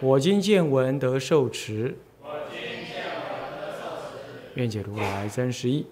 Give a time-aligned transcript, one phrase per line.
[0.00, 1.96] 我今见闻得受持。
[2.22, 5.86] 我今见闻得受持愿解如来真实义。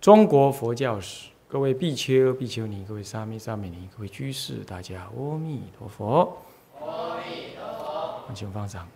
[0.00, 6.42] 中国佛教史，各位比丘、比丘尼，各位沙弥、沙弥尼，各位居士，大家阿弥陀佛。
[6.80, 8.34] 阿弥陀佛。
[8.34, 8.88] 请放掌。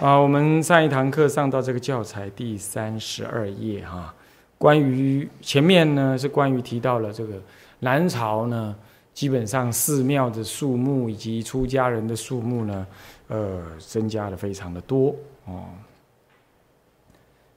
[0.00, 4.14] 啊，我们上一堂课上到这个教材第三十二页哈，
[4.58, 7.40] 关于前面呢是关于提到了这个
[7.80, 8.76] 南朝呢，
[9.18, 12.86] 基本上寺庙的数目以及出家人的数目呢，
[13.26, 15.12] 呃，增加的非常的多
[15.44, 15.64] 哦。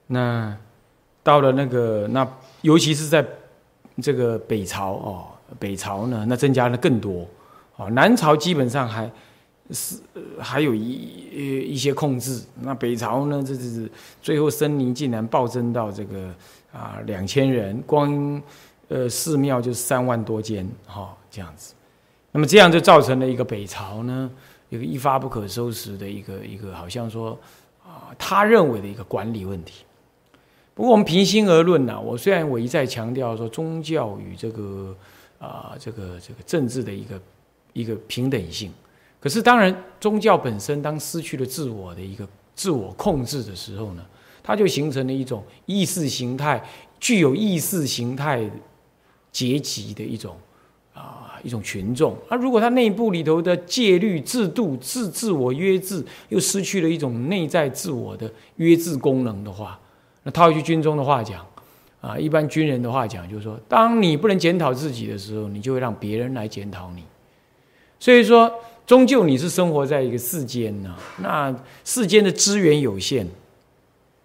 [0.08, 0.58] 那
[1.22, 2.28] 到了那个那，
[2.64, 3.24] 尤其是在
[4.02, 5.28] 这个北朝哦，
[5.60, 7.28] 北朝呢，那增加的更多
[7.76, 7.88] 哦。
[7.92, 9.08] 南朝基本上还。
[9.74, 9.96] 是
[10.38, 13.90] 还有一一些控制，那北朝呢，这是
[14.22, 16.34] 最后僧尼竟然暴增到这个
[16.74, 18.42] 啊两千人，光
[18.90, 21.74] 呃寺庙就三万多间哈这样子，
[22.32, 24.30] 那么这样就造成了一个北朝呢
[24.70, 27.36] 一个一发不可收拾的一个一个好像说
[27.84, 29.84] 啊他认为的一个管理问题。
[30.76, 34.96] 不过我们平心而论呢，我虽然我一再强调说宗教与这个
[35.40, 37.22] 啊这个这个政治的一个
[37.74, 38.72] 一个平等性。
[39.20, 44.04] 可是，当然，宗教本身当失去了自我的一个自我控制的时候呢，
[44.42, 46.60] 它就形成了一种意识形态，
[47.00, 48.50] 具有意识形态
[49.32, 50.36] 阶级的一种
[50.94, 52.16] 啊一种群众。
[52.30, 59.80] 那如果他内部里头的戒律制度自自我约制又失去了一种内在自我的约制功能的话，
[60.24, 61.46] 那套一句军中的话讲
[62.00, 67.04] 啊，一般军人的话讲，就是说，当你不能检讨自己的时候，你就会让别人来检讨你。
[68.00, 68.52] 所以说。
[68.84, 73.26] 终究你是生活在一个世间呢，那世间的资源有限，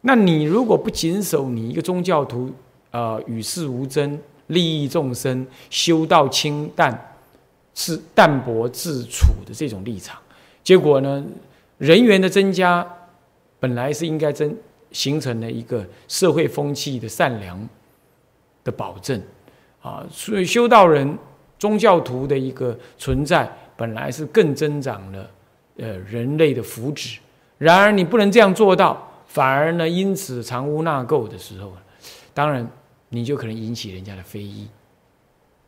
[0.01, 2.51] 那你如果不谨守你一个宗教徒，
[2.91, 7.17] 呃，与世无争，利益众生，修道清淡，
[7.75, 10.19] 是淡泊自处的这种立场，
[10.63, 11.25] 结果呢，
[11.79, 12.87] 人员的增加，
[13.59, 14.57] 本来是应该增
[14.93, 17.69] 形成了一个社会风气的善良
[18.65, 19.21] 的保证，
[19.83, 21.19] 啊，所以修道人、
[21.59, 23.51] 宗教徒的一个存在。
[23.79, 25.31] 本来是更增长了，
[25.77, 27.19] 呃，人类的福祉。
[27.59, 31.75] 然而你不能这样做到，反而呢，因此藏污纳垢的时候，
[32.33, 32.67] 当然
[33.09, 34.69] 你就可能引起人家的非议。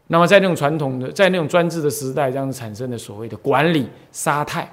[0.09, 4.71] 那么在那种传统的，在那种专制的时代，这样产生的所谓的管理沙太，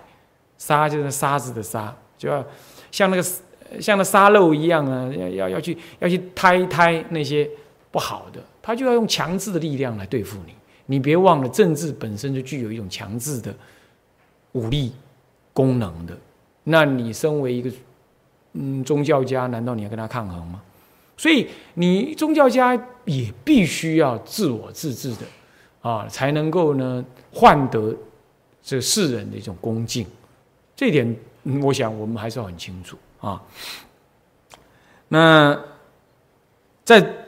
[0.58, 2.42] 沙就是沙子的沙，就要
[2.90, 7.50] 像那个像那沙漏一样啊，要要要去要去胎胎那些
[7.92, 10.54] 不好的，他就要用强制的力量来对付你。
[10.86, 13.54] 你别忘了，政治本身就具有一种强制的
[14.54, 14.94] 武力
[15.52, 16.18] 功能的。
[16.64, 17.70] 那你身为一个
[18.54, 20.62] 嗯宗教家，难道你要跟他抗衡吗？
[21.18, 25.26] 所以你宗教家也必须要自我自治的
[25.82, 27.96] 啊，才能够呢换得
[28.62, 30.06] 这世人的一种恭敬。
[30.76, 31.16] 这点，
[31.64, 33.42] 我想我们还是要很清楚啊。
[35.08, 35.60] 那
[36.84, 37.22] 在。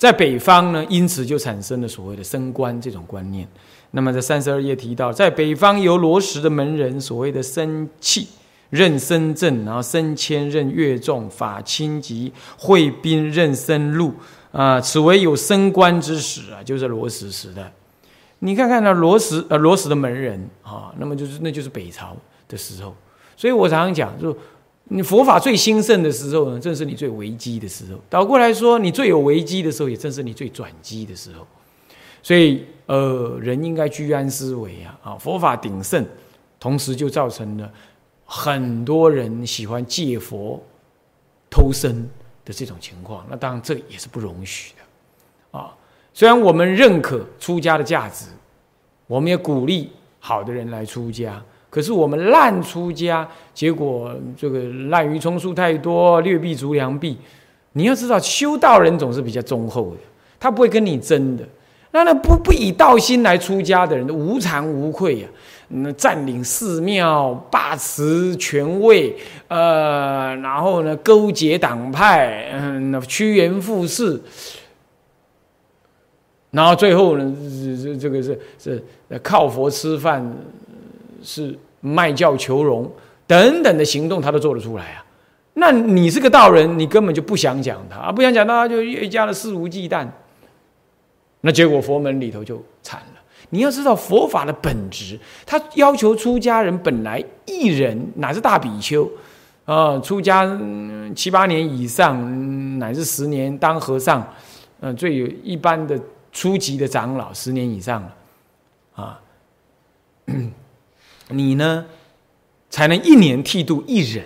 [0.00, 3.46] 在北方呢，因此就产生了所谓的升官这种观念。
[3.90, 8.26] 那么在三十二页提到，在北方由罗什的门人所谓的升气
[8.70, 14.14] 任升正，然后升迁任乐众，法清及会宾任升禄
[14.52, 17.70] 啊，此为有升官之始啊，就是罗什时代。
[18.38, 22.16] 你看看那罗什呃罗什的门人啊，那么就是那就是北朝
[22.48, 22.94] 的时候。
[23.36, 24.36] 所以我常常讲就。
[24.92, 28.00] 你佛法最兴盛的时候呢，正是你最危机的时候。
[28.10, 31.46] 倒过来说，你最有危机的时候，也正是你最转机的时候。
[32.24, 35.12] 所以，呃，人应该居安思危啊！
[35.12, 36.04] 啊，佛法鼎盛，
[36.58, 37.70] 同时就造成了
[38.32, 40.62] 很多人喜欢借佛
[41.50, 42.08] 偷生
[42.44, 43.26] 的这种情况。
[43.28, 45.74] 那当然，这也是不容许的啊。
[46.14, 48.26] 虽然我们认可出家的价值，
[49.08, 49.90] 我们也鼓励
[50.20, 51.42] 好的人来出家。
[51.68, 54.60] 可是我们滥出家，结果这个
[54.90, 57.18] 滥竽充数太多，劣币逐良币。
[57.72, 60.00] 你要知道，修道人总是比较忠厚的，
[60.38, 61.44] 他不会跟你争的。
[61.92, 65.28] 那那不不以道心来出家的人，无惭无愧呀。
[65.68, 69.16] 那占领寺庙，把持权位，
[69.48, 74.20] 呃，然后呢，勾结党派，嗯，趋炎附势，
[76.50, 77.34] 然后最后呢，
[77.76, 78.82] 这这这个是是
[79.22, 80.34] 靠佛吃饭。
[81.22, 82.90] 是卖教求荣
[83.26, 85.04] 等等的行动，他都做得出来啊。
[85.52, 90.08] 那你是个道人，你根本就不想讲他，不想讲他，就越加的肆无忌惮。
[91.42, 93.20] 那结果佛门里头就惨了。
[93.52, 99.10] 你要知道佛法的本质，他要求出家人本来一人乃是大比丘，
[99.64, 100.46] 啊，出家
[101.16, 104.24] 七八年以上，乃至十年当和尚，
[104.78, 105.98] 嗯，最有一般的
[106.30, 108.16] 初级的长老十年以上了，
[108.94, 109.20] 啊，
[111.30, 111.84] 你呢
[112.68, 114.24] 才能一年剃度一人，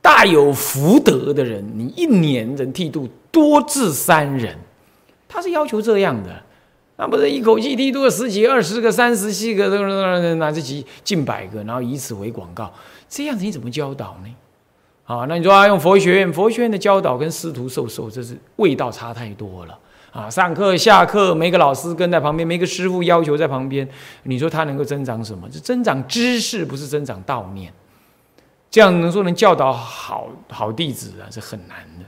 [0.00, 4.56] 大有福德的人，你一年人剃度多至三人，
[5.28, 6.42] 他是要求这样的。
[6.96, 9.68] 那不是一口气剃度十几、二十个、三十几个，
[10.36, 12.72] 乃至几近百个，然后以此为广告，
[13.08, 14.32] 这样子你怎么教导呢？
[15.04, 19.78] 啊，那你说啊，用佛学院，佛学院的教导跟师徒授受，这是味道差太多了
[20.12, 20.30] 啊！
[20.30, 23.86] 上课下课，每个老师跟在旁边，每个师傅要求在旁边，
[24.22, 25.46] 你说他能够增长什么？
[25.52, 27.70] 是增长知识，不是增长道念。
[28.70, 32.04] 这样能说能教导好好弟子啊，是很难的。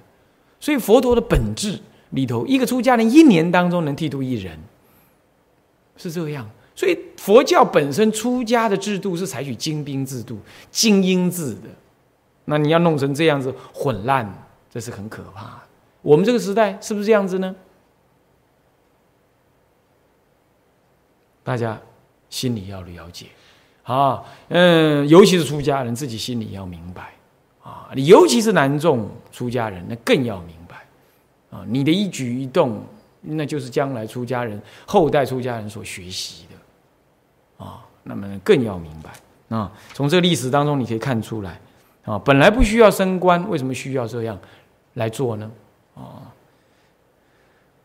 [0.59, 1.79] 所以佛陀的本质
[2.11, 4.59] 里头，一个出家人一年当中能剃度一人。
[5.97, 10.39] 是这样，所以佛教本身出家的制度是采取精兵制度、
[10.71, 11.69] 精英制的。
[12.45, 14.31] 那你要弄成这样子混乱，
[14.71, 15.63] 这是很可怕。
[16.03, 17.55] 我们这个时代是不是这样子呢？
[21.43, 21.81] 大家
[22.29, 23.27] 心里要了解
[23.85, 27.15] 啊，嗯，尤其是出家人自己心里要明白
[27.63, 30.77] 啊，尤其是男众出家人，那更要明白
[31.51, 32.83] 啊，你的一举一动。
[33.29, 39.73] 那就是将来出家人后代出家人所学习的啊，那么更要明白啊。
[39.93, 41.61] 从这个历史当中，你可以看出来
[42.05, 44.39] 啊，本来不需要升官，为什么需要这样
[44.95, 45.51] 来做呢？
[45.97, 46.33] 啊，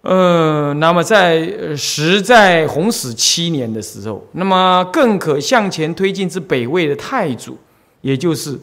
[0.01, 7.57] 呃，那么在时在弘始七年的时候，那么更可向前推进至北魏的太祖，
[8.01, 8.59] 也就是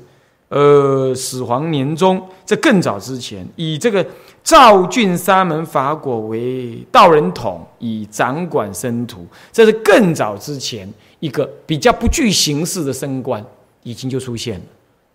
[0.48, 4.06] 呃始皇年中，这更早之前，以这个。
[4.48, 10.90] 赵郡沙门法果为道人统，以掌管僧徒，这是更早之前
[11.20, 13.44] 一个比较不具形式的升官，
[13.82, 14.64] 已经就出现了。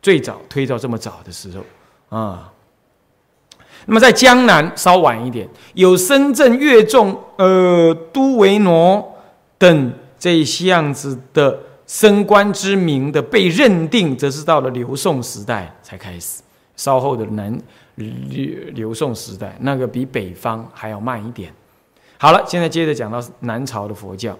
[0.03, 2.53] 最早推到这么早的时候啊，
[3.88, 9.15] 那么在江南稍晚一点，有深圳越众、呃都维挪
[9.57, 11.57] 等这些样子的
[11.88, 16.44] 升官之名的被认定，则是到了刘宋时代才开始。
[16.75, 17.59] 稍后的南。
[17.95, 18.07] 刘
[18.73, 21.53] 刘宋时代，那个比北方还要慢一点。
[22.17, 24.31] 好了，现在接着讲到南朝的佛教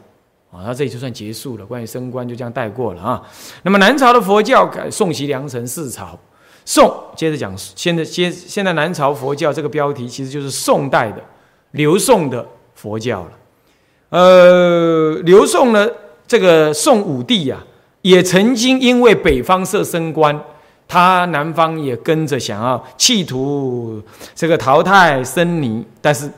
[0.51, 1.65] 啊，那这里就算结束了。
[1.65, 3.22] 关于升官就这样带过了啊。
[3.63, 6.17] 那么南朝的佛教，宋齐梁陈四朝，
[6.65, 11.22] 宋接着讲，现在接现在南朝佛教这个标题其实就是宋代的
[11.72, 13.31] 刘宋的佛教了。
[14.10, 15.88] 呃，刘宋呢，
[16.25, 17.63] 这个宋武帝呀，
[18.01, 20.41] 也曾经因为北方设升官。
[20.88, 24.02] 他南方也跟着想要企图
[24.36, 26.30] 这个淘汰僧尼，但是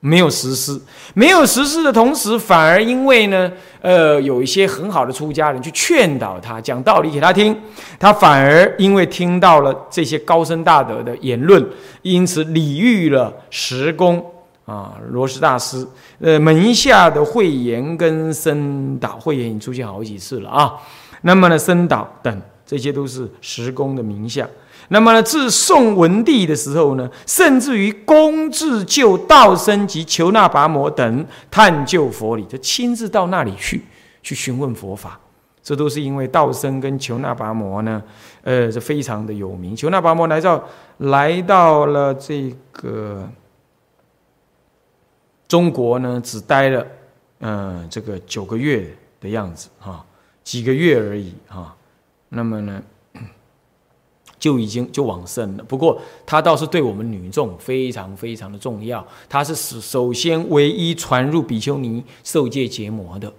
[0.00, 0.80] 没有实施。
[1.14, 7.56] 没有实施的同时，反而因为呢，呃，有一些很好的出家人去劝导他，讲道理给他听，
[7.98, 11.64] 他反而因为听到了这些高深大德的言论，
[12.02, 14.24] 因此礼遇了十公
[14.66, 15.84] 啊，罗什大师，
[16.20, 20.74] 呃，门下的慧言跟僧导，慧言已经出现好几次了啊。
[21.22, 22.40] 那么呢，僧导等。
[22.68, 24.46] 这些都是十公的名相。
[24.90, 33.82] 那么呢，自宋文帝的时候呢，甚至于公自救道生及求那跋摩等探究佛理，就亲自到那里去
[34.22, 35.18] 去询问佛法。
[35.62, 38.02] 这都是因为道生跟求那跋摩呢，
[38.42, 39.74] 呃，是非常的有名。
[39.74, 43.26] 求那跋摩来到来到了这个
[45.46, 46.86] 中国呢，只待了
[47.40, 48.88] 嗯这个九个月
[49.20, 50.04] 的样子哈，
[50.44, 51.74] 几个月而已哈。
[52.30, 52.82] 那么呢，
[54.38, 55.64] 就已经就往生了。
[55.64, 59.06] 不过他倒是对我们女众非常非常的重要。
[59.28, 63.32] 他是首首先唯一传入比丘尼受戒结魔的。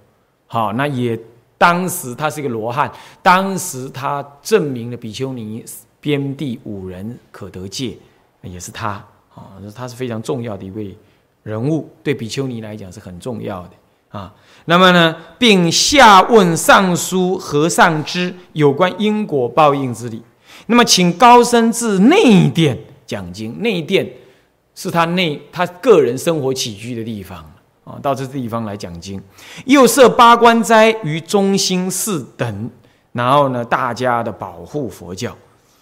[0.48, 1.18] 好，那也
[1.58, 2.92] 当时他是一个罗汉，
[3.22, 5.64] 当时他证明了比丘尼
[6.02, 7.98] 边地五人可得戒，
[8.42, 9.06] 也是他。
[9.36, 10.98] 啊，他是非常重要的一位
[11.44, 13.70] 人物，对比丘尼来讲是很重要的。
[14.10, 14.34] 啊，
[14.66, 20.22] 那么呢，并下问尚书和尚之有关因果报应之理。
[20.66, 23.60] 那么，请高僧至内殿讲经。
[23.62, 24.08] 内殿
[24.76, 27.38] 是他内他个人生活起居的地方
[27.84, 29.22] 啊，到这地方来讲经。
[29.66, 32.70] 又设八关斋于中心寺等，
[33.12, 35.36] 然后呢，大家的保护佛教。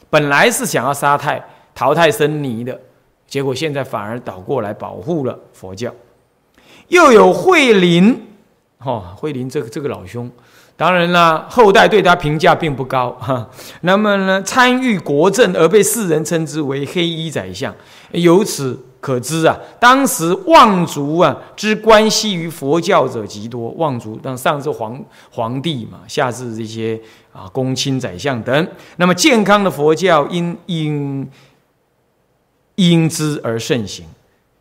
[0.09, 1.43] 本来是想要杀太
[1.75, 2.79] 淘汰僧尼的，
[3.25, 5.93] 结果现在反而倒过来保护了佛教。
[6.87, 8.27] 又有慧林，
[8.77, 10.29] 哈，慧林这个这个老兄，
[10.75, 13.49] 当然啦，后代对他评价并不高哈。
[13.81, 17.75] 那么呢，参与国政而被世人称之为黑衣宰相，
[18.11, 23.69] 由此可知啊，当时望族啊之关系于佛教者极多。
[23.71, 26.99] 望族当上至皇皇帝嘛，下至这些
[27.33, 28.67] 啊公卿宰相等。
[28.97, 31.29] 那么健康的佛教因因
[32.75, 34.05] 因之而盛行。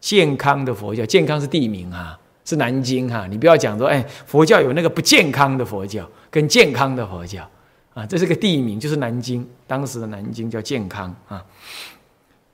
[0.07, 2.17] 健康的佛教，健康是地名啊。
[2.45, 7.43] 是南京哈，你不要讲说，哎，佛教有那个不健康的佛教跟健康的佛教
[7.93, 11.45] 啊，这是个地名，就是南京，当时的南京叫健康啊。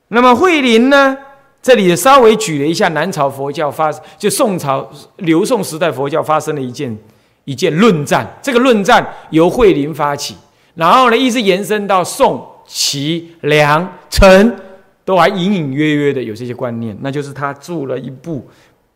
[0.07, 1.15] 那么慧林呢，
[1.61, 6.97] 这里稍微举了一下南朝佛教发，就宋朝刘宋时代佛教发生了一件
[7.45, 10.35] 一件论战，这个论战由慧林发起，
[10.73, 14.55] 然后呢一直延伸到宋、齐、梁、陈，
[15.05, 18.47] 都还隐隐约约的有这些观念，那就是他著了一部。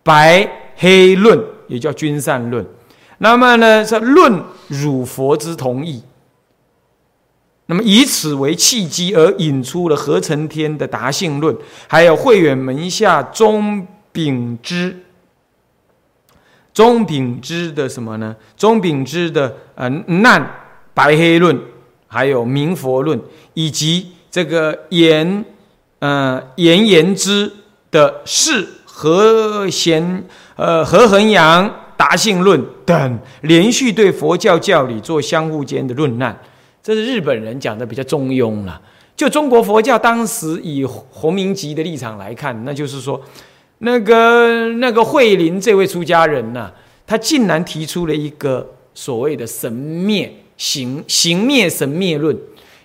[0.03, 1.37] 白黑论
[1.67, 2.65] 也叫均善论，
[3.17, 6.01] 那么呢是论儒佛之同义，
[7.65, 11.53] 那么以此为契机而引出了何成天的达性论，
[11.89, 14.97] 还有慧远门下钟秉之、
[16.73, 18.33] 钟秉之的什么呢？
[18.55, 20.49] 钟秉之的呃难
[20.93, 21.59] 白黑论，
[22.07, 23.19] 还有明佛论，
[23.53, 25.43] 以及这个言
[25.99, 27.51] 呃严言之
[27.91, 28.67] 的释。
[28.99, 30.23] 和贤
[30.55, 36.35] 呃和衡阳达性论等，连续对佛教教理做相互间的论难，
[36.81, 38.81] 这是日本人讲的比较中庸了。
[39.15, 43.21] 就中国佛教当时以洪明集的立场来看，那就是说，
[43.77, 46.71] 那个那个慧林这位出家人呐，
[47.05, 52.35] 他竟然提出了一个所谓的神灭行行灭神灭论，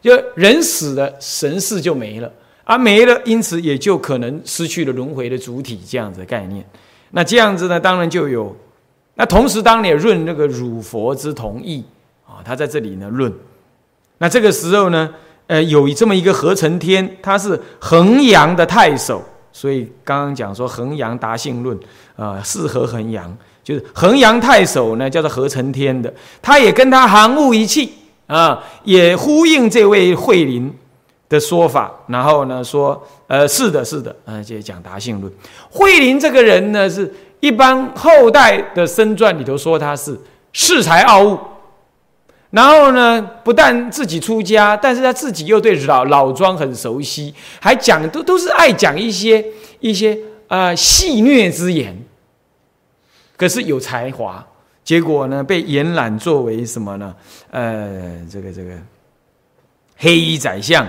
[0.02, 2.30] 就人死了，神事就没了。
[2.64, 6.64] 而没了，因此也就可能失去了轮回的主体这样子的概念。
[7.10, 8.54] 那这样子呢，当然就有。
[9.14, 11.84] 那同时，当然也论那个汝佛之同意
[12.26, 13.30] 啊，他在这里呢论。
[14.16, 15.12] 那这个时候呢，
[15.48, 21.78] 呃，有这么一个何成天，他是衡阳的太守，所以刚刚讲说衡阳达性论
[22.16, 27.92] 啊，是何衡阳，就是衡阳太守呢，叫做何成天的，他也跟他行物一气
[28.26, 30.72] 啊，也呼应这位慧林。
[31.32, 35.32] 的说法，然后呢说，呃，是的，是的，嗯，就讲达性论。
[35.70, 37.10] 慧林这个人呢，是
[37.40, 40.14] 一般后代的生传里头说他是
[40.52, 41.38] 恃才傲物，
[42.50, 49.42] 然后呢，不但自己出家，但是他自己又对老老庄很熟悉，还讲都都是爱讲一些
[49.80, 51.96] 一些呃戏谑之言。
[53.38, 54.46] 可是有才华，
[54.84, 57.14] 结果呢被延揽作为什么呢？
[57.50, 58.72] 呃，这个这个
[59.96, 60.86] 黑衣宰相。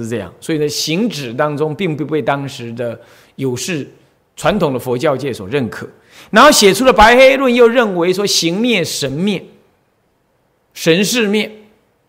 [0.00, 2.98] 是这样，所以呢，行止当中并不被当时的
[3.36, 3.86] 有事
[4.34, 5.86] 传统的佛教界所认可。
[6.30, 9.44] 然后写出了白黑论，又认为说行灭神灭，
[10.72, 11.50] 神是灭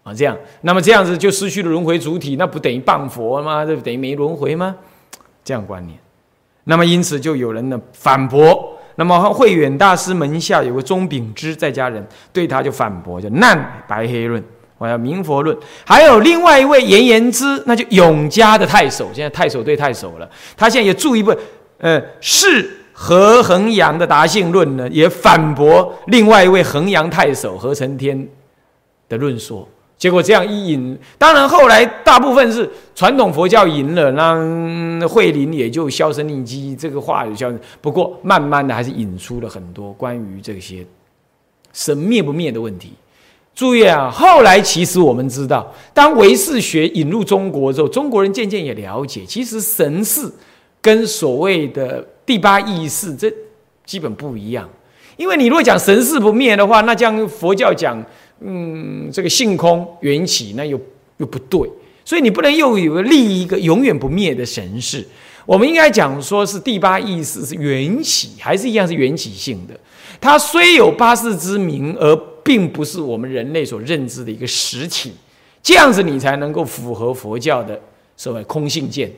[0.03, 3.65] 啊，这样，那么这样子就失去了轮回主体，那不等于谤佛吗？
[3.65, 4.75] 这不等于没轮回吗？
[5.43, 5.99] 这样观念。
[6.63, 8.69] 那么因此就有人呢反驳。
[8.95, 14.41] 那么慧远大师门下有个钟秉之在家人，对他就反驳，就难白黑论。
[14.77, 20.29] 我要明佛论，还有另外一位严言之，那就永嘉的太守，现在太守对太守了。
[20.57, 21.33] 他现在也注一部，
[21.77, 28.27] 呃，是何衡阳的达性论呢，也反驳另外一位衡阳太守何承天
[29.07, 29.67] 的论说。
[29.95, 37.49] 结果这样一引，当然后来大部分是传统佛教赢了，那慧林也就销声匿迹，这个话也消。
[37.79, 40.85] 不过慢慢的还是引出了很多关于这些
[41.71, 42.91] 神灭不灭的问题。
[43.55, 44.09] 注意啊！
[44.09, 50.27] 后来其实我们知道，当唯识学引入中国之后，中国人渐渐也了解，其实神事
[50.81, 53.31] 跟所谓的第八意识这
[53.85, 54.67] 基本不一样。
[55.17, 58.03] 因为你如果讲神事不灭的话，那将佛教讲
[58.39, 60.81] 嗯这个性空缘起，那又
[61.17, 61.61] 又不对。
[62.03, 65.07] 所以你不能又有立一个永远不灭的神事。
[65.45, 69.79] 我们应该讲说是第八意识是缘起，还是一样是缘起性的。
[70.19, 72.32] 它虽有八世之名而。
[72.43, 75.13] 并不是我们人类所认知的一个实体，
[75.61, 77.79] 这样子你才能够符合佛教的
[78.17, 79.11] 所谓空性见，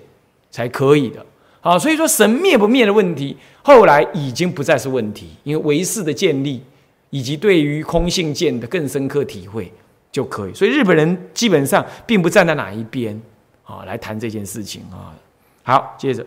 [0.51, 1.25] 才可以的。
[1.61, 6.61] 好，所以说神灭不灭的问题，后来已经不再是问题，因为唯识的建立
[7.09, 9.71] 以及对于空性见的更深刻体会
[10.11, 10.53] 就可以。
[10.53, 13.19] 所以日本人基本上并不站在哪一边
[13.63, 15.15] 啊来谈这件事情啊。
[15.63, 16.25] 好，接着。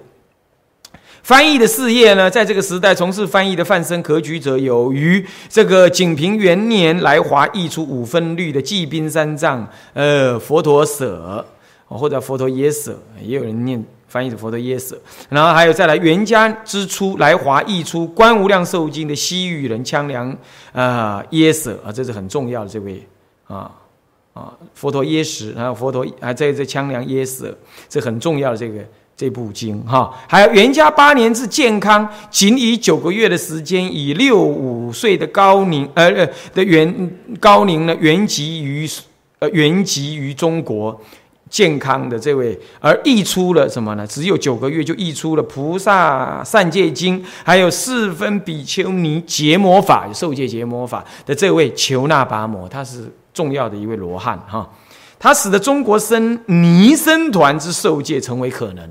[1.28, 11.44] 翻译的事业呢，在这个时代从事翻译的范生可举者，有于这个景平元年来华译出五分律的《济宾三藏》呃佛陀舍
[11.86, 14.98] 或者佛陀耶舍，也有人念翻译的佛陀耶舍。
[15.28, 20.34] 然后还有再来元家之初来华译出《观无量寿经》的西域人羌良
[20.72, 23.06] 啊耶舍啊，这是很重要的这位
[23.46, 23.70] 啊
[24.32, 27.54] 啊佛陀耶识，然后佛陀还在这羌良耶舍，
[27.86, 28.82] 这很重要的这个。
[29.18, 38.88] 这部经哈，还有元嘉八年至健康，仅以九个月的时间，以六五岁的高龄，呃呃的元高龄呢，原籍于
[39.40, 40.96] 呃原籍于中国
[41.50, 44.06] 健康的这位，而译出了什么呢？
[44.06, 54.70] 只有九个月就译出了《菩萨善戒经》，还有四分比丘尼结魔法、受戒结魔法的这位求那跋摩，他是重要的一位罗汉哈，
[55.18, 58.88] 他使得中国僧尼僧团之受戒成为可能。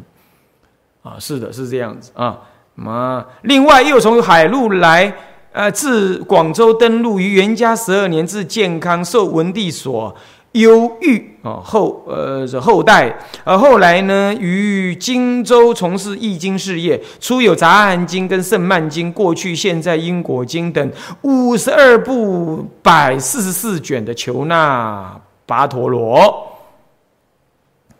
[1.07, 2.39] 啊，是的，是这样子啊。
[2.75, 5.11] 嘛，另外又从海路来，
[5.51, 10.15] 呃，自广州登陆于元嘉十二年，至健康受文帝所
[10.51, 11.59] 优遇啊。
[11.63, 20.91] 后呃后代，而后来呢，于荆州从事易经事业，出有《杂含经》跟《圣曼经》，过去现在《因果经》等
[21.23, 26.47] 五十二部百四十四卷的求那跋陀罗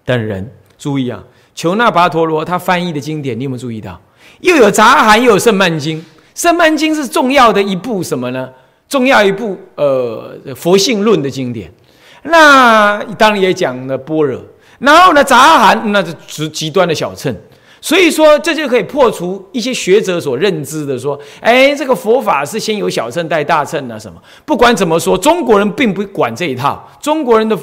[0.06, 1.24] 等人，注意啊。
[1.58, 4.00] 求那跋陀罗他翻译的经典，你有没有注意到？
[4.42, 6.06] 又有杂含，又有圣曼经。
[6.36, 8.48] 圣曼经是重要的一部什么呢？
[8.88, 11.74] 重要一部呃佛性论的经典。
[12.22, 14.40] 那当然也讲了般若。
[14.78, 17.36] 然后呢，杂含那是极端的小乘。
[17.82, 24.22] 所以说，这就可以破除一些学者所认知的说：哎，这个佛法是先有小乘带大乘啊什么？
[24.46, 26.88] 不管怎么说，中国人并不管这一套。
[27.02, 27.58] 中国人的。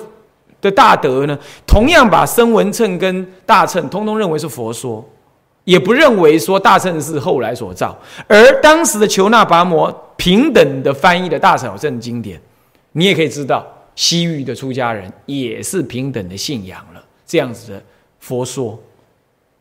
[0.64, 5.06] 的大德呢，同样把声闻乘跟大乘通通认为是佛说，
[5.64, 7.96] 也不认为说大乘是后来所造。
[8.26, 12.40] 而当时的求那跋摩平等的翻译的大小乘经典，
[12.92, 17.82] 你也可以知道，西域的出家人也是平等的信仰了这样子的
[18.18, 18.78] 佛说，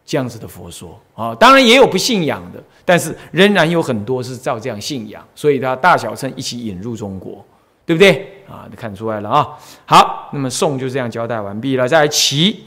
[0.05, 7.45] 这样子的佛说啊，当然也有不信仰的，但是仍然有很多是照这样信仰，所以他大小乘一起引入中国。
[7.85, 8.65] 对不对啊？
[8.69, 9.49] 你看出来了啊。
[9.85, 11.87] 好，那么宋就这样交代完毕了。
[11.87, 12.63] 再来齐，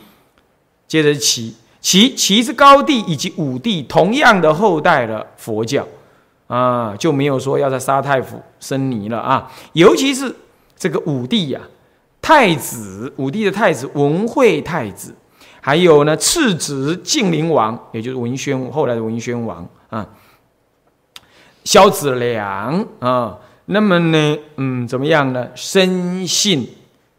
[0.87, 5.87] 接着齐，齐齐是高帝以及武帝同样的后代的佛教
[6.48, 9.50] 啊，就没有说要在沙太府生泥了啊。
[9.72, 10.35] 尤其是
[10.76, 11.61] 这个武帝呀，
[12.20, 15.14] 太子武帝的太子文惠太子，
[15.61, 20.07] 还有呢次子晋灵王，也就是文宣后来的文宣王啊，
[21.64, 23.38] 萧子良啊。
[23.66, 25.48] 那么呢，嗯，怎么样呢？
[25.55, 26.68] 深信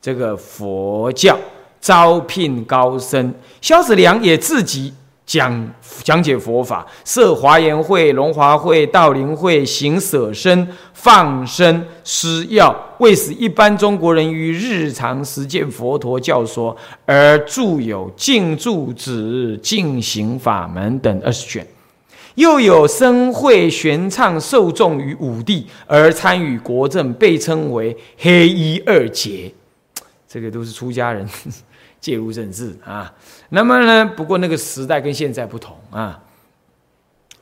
[0.02, 1.38] 这个佛教，
[1.82, 3.34] 招聘高僧。
[3.60, 4.94] 萧子良也自己
[5.26, 5.70] 讲
[6.04, 16.74] 讲解佛法，设华严会、龙华会、道林会，行舍身、放生、施药，为使一般中国人于日常实践佛陀教说，
[17.06, 21.68] 而著有《净住子净行法门》等二十卷。
[22.38, 29.52] 又有僧会玄唱受众于武帝而参与国政，被称为黑衣二杰，
[30.30, 31.28] 这个都是出家人
[32.00, 33.12] 介入政治啊。
[33.50, 36.20] 那么呢，不过那个时代跟现在不同啊。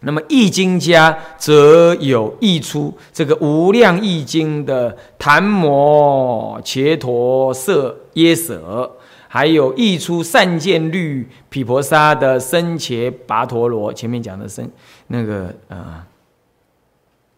[0.01, 8.89] 那么易经家则有译出这个无量易经的檀摩伽陀舍耶舍。
[9.35, 14.65] 还有译出善见律毗婆沙的僧伽跋陀罗，前面讲的僧
[15.07, 16.07] 那个啊，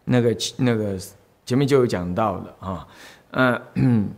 [0.03, 0.95] 那个那个
[1.43, 2.87] 前面就有讲到了啊，
[3.73, 4.09] 嗯，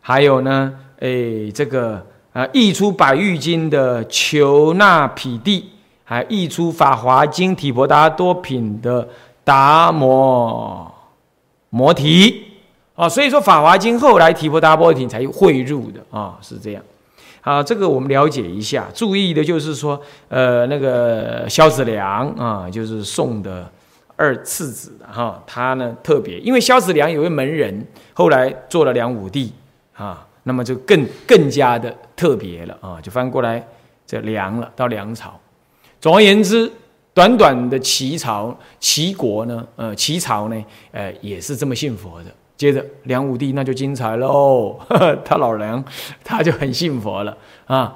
[0.00, 5.70] 还有呢，哎，这个啊，译出百喻经的求那毗地，
[6.04, 9.08] 还译出法华经提婆达多品的
[9.42, 10.94] 达摩
[11.70, 12.44] 摩提
[12.94, 16.84] 啊，所以说法华经后来提婆达多品才汇入的啊，是这样。
[17.44, 18.86] 好，这个我们了解一下。
[18.94, 23.68] 注意的就是说，呃，那个萧子良啊，就是宋的
[24.14, 29.52] 二次子哈，他呢特别，因为萧子良有位门人，后来做了梁武帝
[29.92, 33.66] 啊，那么就更更加的特别了啊，就翻过来
[34.06, 35.36] 这梁了，到梁朝。
[36.00, 36.70] 总而言之，
[37.12, 42.30] 短短的齐朝，齐国呢，呃，齐朝呢，呃，也是这么信佛的。
[42.62, 44.78] 接着，梁武帝那就精彩喽，
[45.26, 45.84] 他老梁
[46.22, 47.92] 他就很信佛了啊。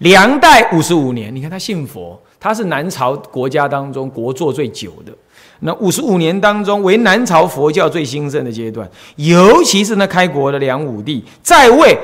[0.00, 5.12] 梁代五十五年，你看他信佛，他是南朝国家当中国祚最久的。
[5.60, 11.98] 那五十五年当中，为南朝佛教最兴盛的阶段，尤其是那开国的梁武帝在位，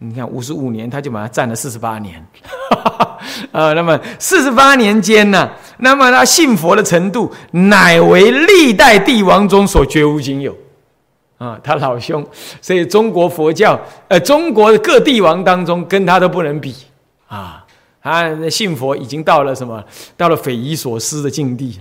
[0.00, 2.22] 你看五十五年他就把他占了四十八年，
[3.50, 10.54] 呃， 那么四十八年间呢，那么他信佛的程度，乃为历代帝王中所绝无仅有。
[11.38, 12.24] 啊，他老兄，
[12.60, 16.74] 所以中国佛教，呃，中国的各帝王当中跟他都不能比
[17.28, 17.62] 啊。
[18.02, 19.82] 他信佛已经到了什么？
[20.16, 21.76] 到了匪夷所思的境地。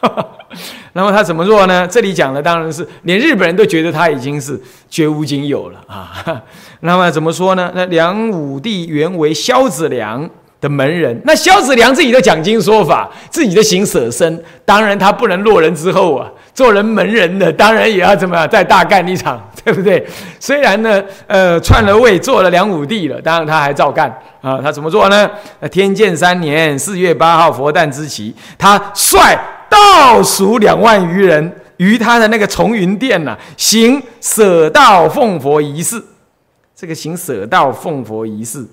[0.94, 1.86] 那么他怎么做呢？
[1.86, 4.58] 这里讲的当然是连日本人都觉得他已经是
[4.88, 6.42] 绝无仅有了啊。
[6.80, 7.70] 那么怎么说呢？
[7.74, 10.28] 那梁武帝原为萧子良
[10.60, 16.30] 的门人，那萧子良自己的讲经说法，自己的行舍身，当然他不能落人之后啊。
[16.54, 20.04] 做人门人的，当然也要怎么样，再大干一场， 对不对？
[20.40, 24.60] 虽然呢，呃，篡了位，做了梁武帝了，当然他还照干啊。
[24.60, 25.30] 他怎么做呢？
[25.70, 36.02] 天监三年四月八号佛诞之期，他率倒数两万余人于他的那个崇云殿呐，行舍道奉佛仪式。
[36.74, 38.66] 这个行舍道奉佛仪式，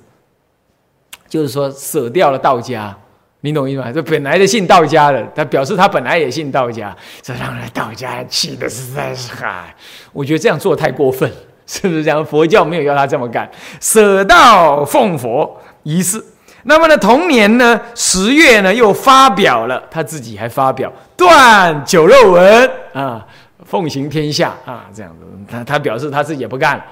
[1.27, 2.95] 就是说舍掉了道家。
[3.41, 3.91] 你懂意思吗？
[3.91, 9.71] 这本来的信道家的，他表示他本来也信道家，这让人道家气的实在是嗨！
[10.11, 11.31] 我觉得这样做太过分，
[11.67, 12.25] 是不是这样？
[12.25, 13.47] 佛教没有要他这么干，
[13.79, 16.19] 舍道奉佛仪式。
[16.63, 23.23] 那么呢，同年呢，十月呢，又发表了他自己还发表断酒肉文啊，
[23.63, 26.83] 奉行天下啊，这样子，他他表示他自己也不干。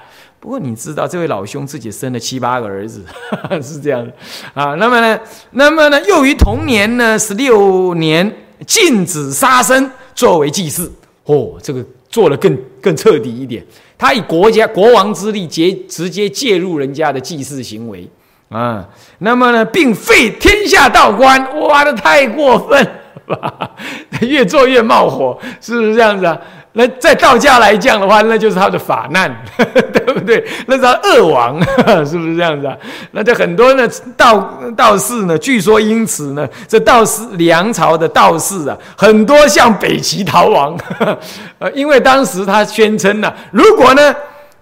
[0.44, 3.02] 不过你知道，这位老兄自己生了七八个儿子，
[3.62, 4.12] 是这样的
[4.52, 4.74] 啊。
[4.74, 5.18] 那么呢，
[5.52, 8.30] 那么呢，又于同年呢，十六年
[8.66, 10.92] 禁止杀生作为祭祀。
[11.24, 13.64] 哦，这个做的更更彻底一点。
[13.96, 18.06] 他以国家国王之力，接直接介入人家的祭祀行为
[18.50, 18.86] 啊。
[19.20, 22.86] 那么呢，并废天下道官，哇，这太过分
[23.28, 23.70] 了吧？
[24.20, 26.38] 越做越冒火，是不是这样子啊？
[26.76, 30.44] 那在道家来讲的话，那就是他的法难， 对不对？
[30.66, 31.60] 那是他恶王，
[32.04, 32.76] 是不是这样子啊？
[33.12, 40.76] 那这很多呢道道士呢，据说因此呢，这道士梁朝的道士啊，很多向北齐逃亡，
[41.60, 44.12] 呃，因为当时他宣称呢，如果呢，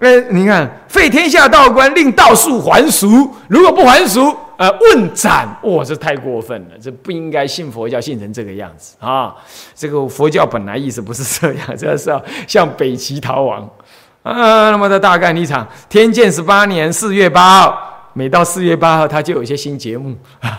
[0.00, 4.36] 呃，你看废天下道官，令道术还俗，如果不还俗。
[4.62, 9.34] 呃，问斩哇，这太过分了，这不应该信佛教信成这个样子啊！
[9.74, 13.68] 这个佛教本来意思不是这样，这是要 向北齐逃亡
[14.22, 14.70] 啊。
[14.70, 17.76] 那么他大干一场，天监十八年四月八号，
[18.12, 20.16] 每到四月八号，他就有一些新节目。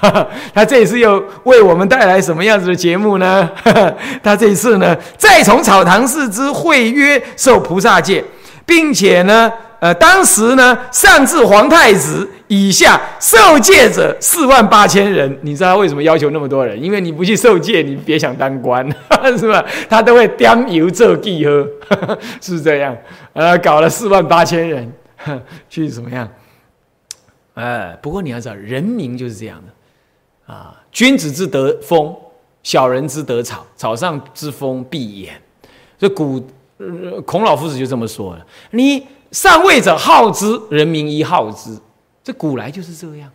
[0.53, 3.49] 他这一次又为我们带来什么样子的节目呢？
[4.21, 8.21] 他这一次呢，再从草堂寺之会约受菩萨戒，
[8.65, 9.49] 并且呢。
[9.83, 15.37] 呃，当时呢，上至皇太子以下受戒者四万八千人。
[15.41, 16.81] 你知道他为什么要求那么多人？
[16.81, 18.89] 因为你不去受戒，你别想当官，
[19.37, 19.61] 是吧？
[19.89, 21.67] 他都会点油做地喝，
[22.39, 22.95] 是这样。
[23.33, 24.89] 呃，搞了四万八千人
[25.69, 26.29] 去怎么样？
[27.55, 30.81] 哎，不过你要知道，人民就是这样的啊。
[30.93, 32.15] 君子之德风，
[32.63, 33.65] 小人之德草。
[33.75, 35.31] 草上之风必偃。
[35.99, 36.41] 这古
[37.25, 38.45] 孔老夫子就这么说了。
[38.71, 39.05] 你。
[39.33, 41.75] 上位者好之，人民亦好之。
[42.23, 43.29] 这古来就是这样。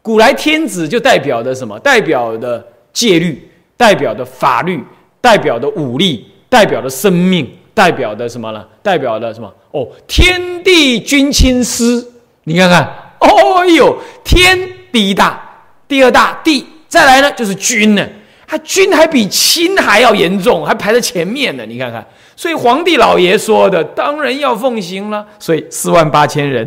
[0.00, 1.76] 古来天子就代表的什么？
[1.80, 4.82] 代表的戒律，代表的法律，
[5.20, 8.64] 代表的武力，代表的生命，代表的什么呢？
[8.80, 9.52] 代表的什么？
[9.72, 12.06] 哦，天地君亲师。
[12.44, 12.84] 你看看，
[13.18, 14.56] 哦呦，天
[14.92, 18.08] 第一大，第二大地，再来呢就是君呢。
[18.46, 21.66] 他君还比亲还要严重，还排在前面呢。
[21.66, 22.06] 你看看。
[22.40, 26.66] 所以皇帝老爷说的当然要奉行了，所以四万八千人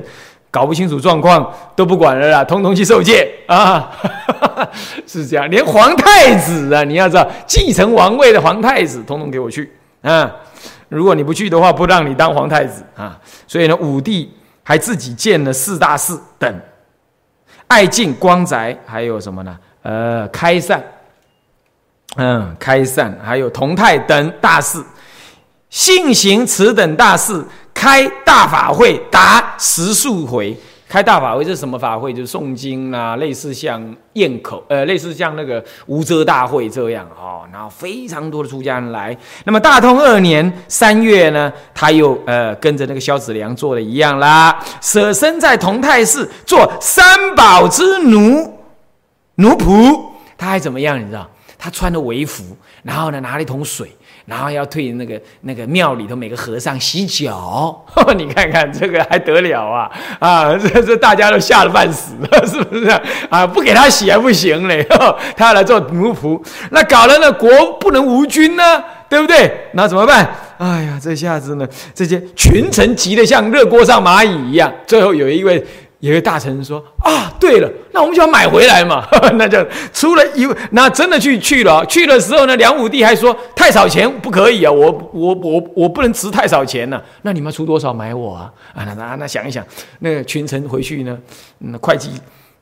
[0.51, 3.89] 搞不清楚状况都不管了啦，通通去受戒啊！
[5.07, 10.31] 是这样，连皇太子啊，你要知道继承王位的皇太子，通通给我去啊！
[10.89, 13.19] 如果你不去的话，不让你当皇太子啊！
[13.47, 14.31] 所以呢，武帝
[14.61, 16.55] 还自己建了四大寺等，
[17.67, 19.57] 爱敬光宅，还有什么呢？
[19.81, 20.83] 呃，开善，
[22.17, 24.85] 嗯，开善，还有同泰等大寺。
[25.73, 30.55] 信行此等大事，开大法会达十数回。
[30.87, 32.13] 开大法会是什么法会？
[32.13, 33.83] 就是诵经啊，类似像
[34.13, 37.41] 宴口，呃，类似像那个无遮大会这样哦。
[37.51, 39.17] 然后非常多的出家人来。
[39.45, 48.59] 那么大通二年三月呢，他又呃跟着那个萧子良做的一样啦，舍身在同泰寺做三宝之奴
[49.37, 49.99] 奴仆。
[50.37, 51.01] 他还怎么样？
[51.01, 51.27] 你知道？
[51.57, 52.43] 他穿着为服，
[52.83, 53.89] 然后呢拿了一桶水。
[54.25, 60.57] 然后要退那个那个庙里头每个和尚洗脚， 你看看这个还得了啊啊！
[60.57, 62.13] 这这大家都吓得半死，
[62.47, 62.87] 是不是
[63.29, 63.45] 啊？
[63.45, 64.85] 不给他洗还不行嘞，
[65.35, 69.69] 他要来做奴仆，那搞了那国不能无君呢，对不对？
[69.73, 70.33] 那怎么办？
[70.59, 74.71] 哎呀，这下子呢，这些群臣急得像热锅上蚂蚁一样。
[74.87, 75.61] 最后有一位
[76.03, 79.07] 有个大臣说啊，对了，那我们就要买回来嘛。
[79.39, 81.85] 那就出了一，那真的去去了。
[81.85, 87.01] 去的时候呢，梁武帝还说太少钱不可以啊，我我我我不能值太少钱呢。
[87.21, 88.51] 那你们出多少买我啊？
[88.75, 89.65] 啊，那那那想一想，
[89.99, 91.17] 那个群臣回去呢，
[91.59, 92.09] 那会计。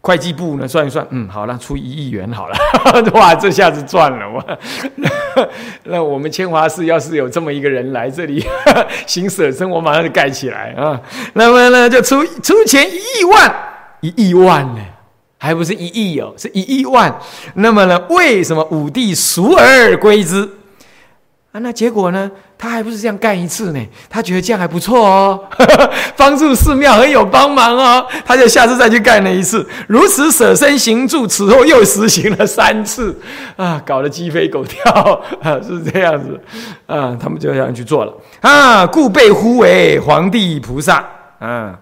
[0.02, 2.58] 会计部呢算一算，嗯，好了，出一亿元好了，
[3.14, 4.44] 哇，这下子赚了哇！
[5.86, 8.44] 那我们清华市要是有这么一个人来这里
[9.06, 11.00] 行舍身，我马上就盖起来啊。
[11.34, 13.56] 那么呢，就出出钱一亿万，
[14.02, 14.82] 一亿万呢，
[15.38, 17.16] 还不是一亿哦，是一亿万。
[17.54, 20.50] 那么呢，为什么武帝赎而归之？
[21.52, 22.32] 啊，那结果呢？
[22.62, 23.80] 他还不是这样干一次呢？
[24.08, 25.44] 他觉得这样还不错哦，
[26.16, 29.68] 帮助寺庙很有帮忙哦，他就下次再去干了一次。
[29.88, 33.20] 如此舍身行住，此后又实行了三次，
[33.58, 34.92] 啊，搞得鸡飞狗跳
[35.42, 36.40] 啊， 是这样子
[36.86, 41.04] 啊，他们就这样去做了啊，故被呼为皇帝菩萨
[41.40, 41.80] 啊，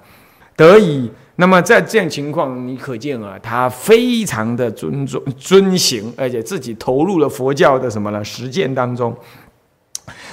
[0.55, 1.11] 得以。
[1.35, 8.23] 那么在这样情况，你可见啊，他非常的尊重遵行，而且自己投入了佛教的什么呢？
[8.23, 9.13] 实践当中。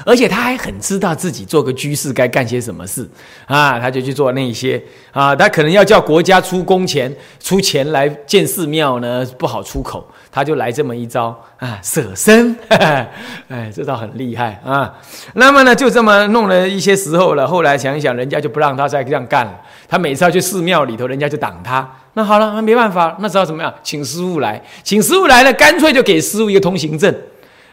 [0.06, 3.06] 而且他还很知道自己做个居士该干些什么事
[3.46, 14.94] 啊，他就去做那些啊，他可能要叫国家出工钱、出钱来建寺庙呢，不好出口，他就来这么一招啊，舍身， 哎，这倒很厉害啊。
[15.34, 19.60] 那么呢，就这么弄了一些时候了，后来想一想，人家就不让他再这样干了。
[19.88, 21.88] 他每次要去寺庙里头，人家就挡他。
[22.14, 23.74] 那好了，那没办法，那只好怎么样？
[23.82, 27.12] 请师傅来，请师傅来了，干脆就给师傅一个通行证。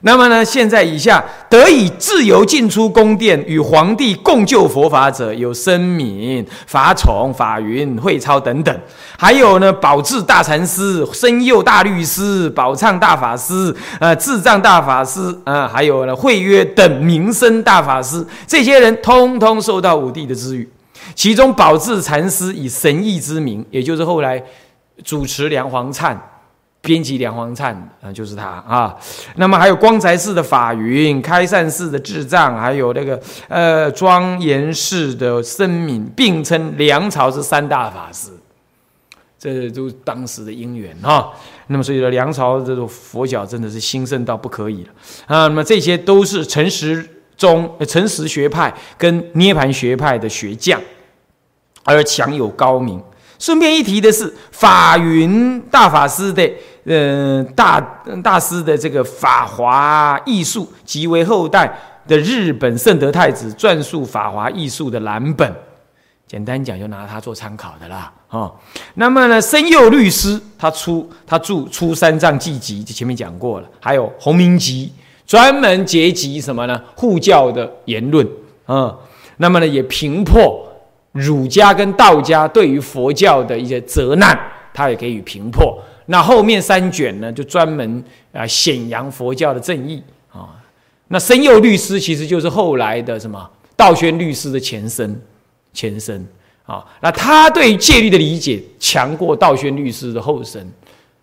[0.06, 0.44] 那么呢？
[0.44, 8.76] 现在以下得以自由进出宫殿与皇帝共救佛法者，有僧敏、法宠、法云、慧超等等；
[9.18, 20.70] 还有呢，宝智大禅师、生佑大律师、宝畅大法师、呃，智障大法师啊，还有呢，慧约等名声大法师，这些人通通受到武帝的知遇。
[21.16, 24.44] 其中宝智禅师以神意之名，也就是后来
[25.06, 26.18] 主持梁皇忏。
[26.84, 28.93] 编辑梁皇灿啊，就是他啊。
[29.38, 33.17] 那么还有光才寺的法云，开善寺的智障，还有那个
[33.48, 38.32] 呃庄严寺的僧敏，并称梁朝是三大法师。
[39.39, 41.30] 这都当时的因缘啊。
[41.67, 44.89] 那么所以说，梁朝这种佛教真的是兴盛到不可以了
[45.28, 45.48] 啊。
[45.48, 47.06] 那么这些都是陈实
[47.38, 50.82] 宗、陈实学派跟涅盘学派的学将，
[51.86, 53.02] 而享有高明。
[53.39, 56.52] 顺便一提的是，法云大法师的。
[56.86, 57.80] 嗯，大
[58.22, 61.72] 大师的这个法华艺术，即为后代
[62.08, 65.54] 的日本圣德太子撰述法华艺术的蓝本。
[66.26, 68.12] 简单讲，就拿它做参考的啦。
[68.28, 68.52] 啊，
[68.96, 73.69] 那么呢，生佑律师他出他著出三藏记集，就前面讲过了。
[73.80, 74.91] 还有弘明集，
[75.28, 76.82] 专门结集什么呢？
[76.96, 78.28] 护教的言论
[78.65, 78.96] 啊。
[79.38, 80.67] 那么呢，也平破
[81.12, 84.38] 儒家跟道家对于佛教的一些责难，
[84.74, 85.78] 他也给予平破。
[86.06, 90.50] 那后面三卷呢，就专门啊显扬佛教的正义啊。
[91.08, 95.22] 那生佑律师其实就是后来的什么道宣律师的前身，
[95.74, 96.28] 前身
[96.66, 96.86] 啊。
[97.02, 100.68] 那他对戒律的理解强过道宣律师的后身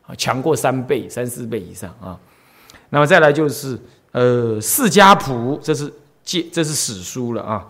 [0.07, 2.19] 啊，强过三倍、三四倍以上啊。
[2.90, 3.79] 那么再来就是
[4.12, 5.93] 呃释迦谱，这是
[6.25, 7.66] 戒，这是史书了啊。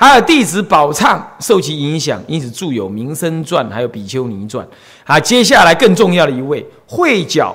[0.00, 4.66] 还有弟子宝畅受其影响，因此著有《名声传》还有《比丘尼传》。
[5.04, 7.54] 啊，接下来更重要的一位慧角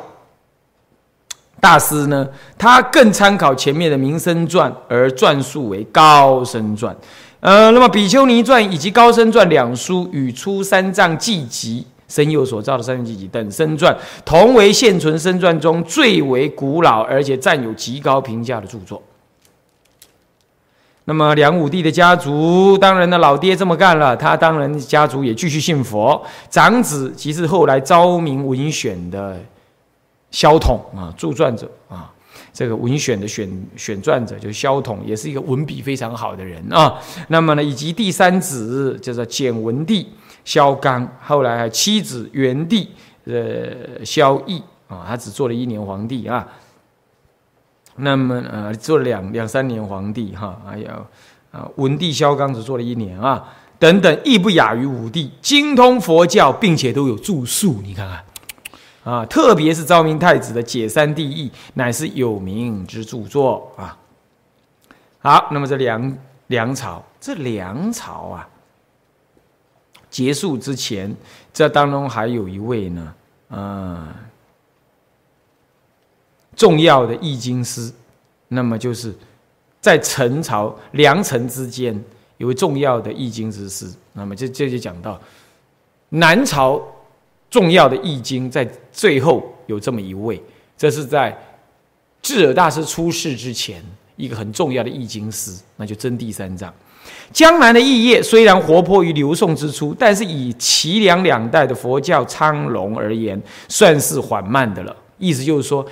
[1.60, 6.94] 大师呢，他更参考前面的《名声传》而撰述为《高僧传》。
[7.40, 11.84] 呃，那么《比丘尼传》以及《高僧传》两书与《出三藏记集》
[12.16, 19.02] 生佑所造的《三藏记集》等僧传，同为现存僧传中最为古老而且占有极高评价的著作。
[21.08, 26.20] 那么梁武帝的家族，当然呢，老爹这么干了，他当然家族也继续信佛。
[26.50, 29.40] 长子即是后来昭明文选的
[30.32, 32.12] 萧统啊，著传者啊，
[32.52, 37.00] 这个文选的选选传者就是萧统，也是一个文笔非常好的人啊。
[37.28, 40.10] 那么呢，以及第三子叫做简文帝
[40.44, 42.90] 萧纲，后来妻子元帝
[43.26, 46.48] 呃萧绎啊，他只做了一年皇帝啊。
[47.98, 50.88] 那么呃，做了两两三年皇帝哈，还有
[51.52, 57.80] 啊文帝萧纲只做了一年啊，等等，亦不亚于武帝，精通佛教，并且都有著述。
[57.82, 63.98] 你看看啊，特别是昭明太子的《解三谛义》，乃是有名之著作啊。
[65.20, 68.48] 好，那么这梁梁朝，这梁朝啊，
[70.10, 71.16] 结束之前，
[71.54, 73.14] 这当中还有一位呢，
[73.50, 74.16] 啊。
[76.56, 77.92] 重要的易经师，
[78.48, 79.14] 那么就是
[79.82, 82.02] 在陈朝梁陈之间
[82.38, 85.20] 有重要的易经之师，那么这这就讲到
[86.10, 86.82] 南朝
[87.50, 90.42] 重要的易经在最后有这么一位，
[90.78, 91.38] 这是在
[92.22, 93.84] 智尔大师出世之前
[94.16, 96.74] 一个很重要的易经师，那就真第三藏。
[97.32, 104.96] 江南的异业虽然活泼于刘宋之初，但是以齐梁两代的佛教昌隆而言，算是缓慢的了。
[105.18, 105.86] 意思就是说，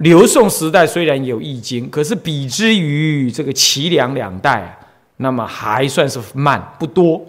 [0.00, 4.78] 刘宋时代虽然有易经，可是比之于这个齐梁两代，
[5.18, 7.22] 那么还算是慢不多。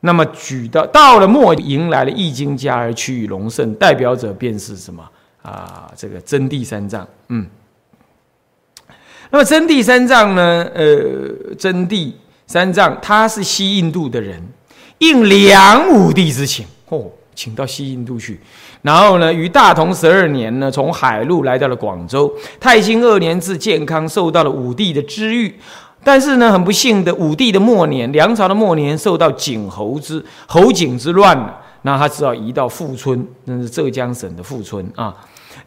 [0.00, 5.02] 那么举到到了末，迎来了易经家而趋于隆盛，代表者便是什么
[5.42, 5.90] 啊？
[5.96, 7.44] 这个真谛三藏，嗯。
[9.30, 10.70] 那么真谛三藏呢？
[10.72, 12.12] 呃，真谛
[12.46, 14.40] 三藏他是西印度的人，
[14.98, 18.38] 应梁武帝之请，哦，请到西印度去。
[18.82, 22.32] 然后呢，于大同十二年呢，从海路来到了广州。
[22.60, 25.54] 太兴二年至健康，受到了武帝的知遇。
[26.04, 35.14] 但是呢，很不幸的，武帝的末年，梁朝的末年，受到景侯之侯景之乱了，那他只好移到富春，那是浙江省的富春啊。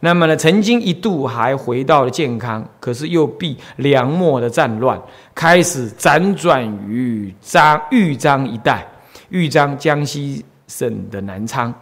[0.00, 5.00] 那么呢，曾经一度还回到了健康，可是又避梁末的战乱，
[5.34, 8.84] 开始辗转于张豫章一带，
[9.28, 11.72] 豫章江西省的南昌，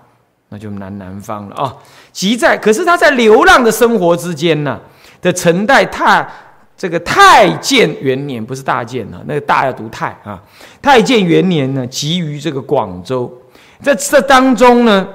[0.50, 1.74] 那就南南方了啊。
[2.12, 4.78] 即在，可是他在流浪的生活之间呢，
[5.22, 6.30] 的陈代太
[6.76, 10.42] 这个太建元年，不是大建啊，那个大要读太啊。
[10.82, 13.32] 太建元年呢，集于这个广州，
[13.82, 15.08] 在这当中呢。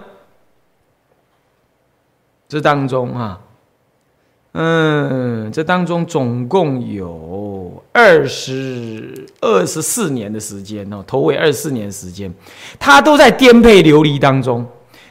[2.47, 3.39] 这当中啊，
[4.51, 12.31] 嗯，这当中总共有二十二十四年的时间哦，头尾二十四年时间，
[12.77, 14.63] 他都在颠沛流离当中，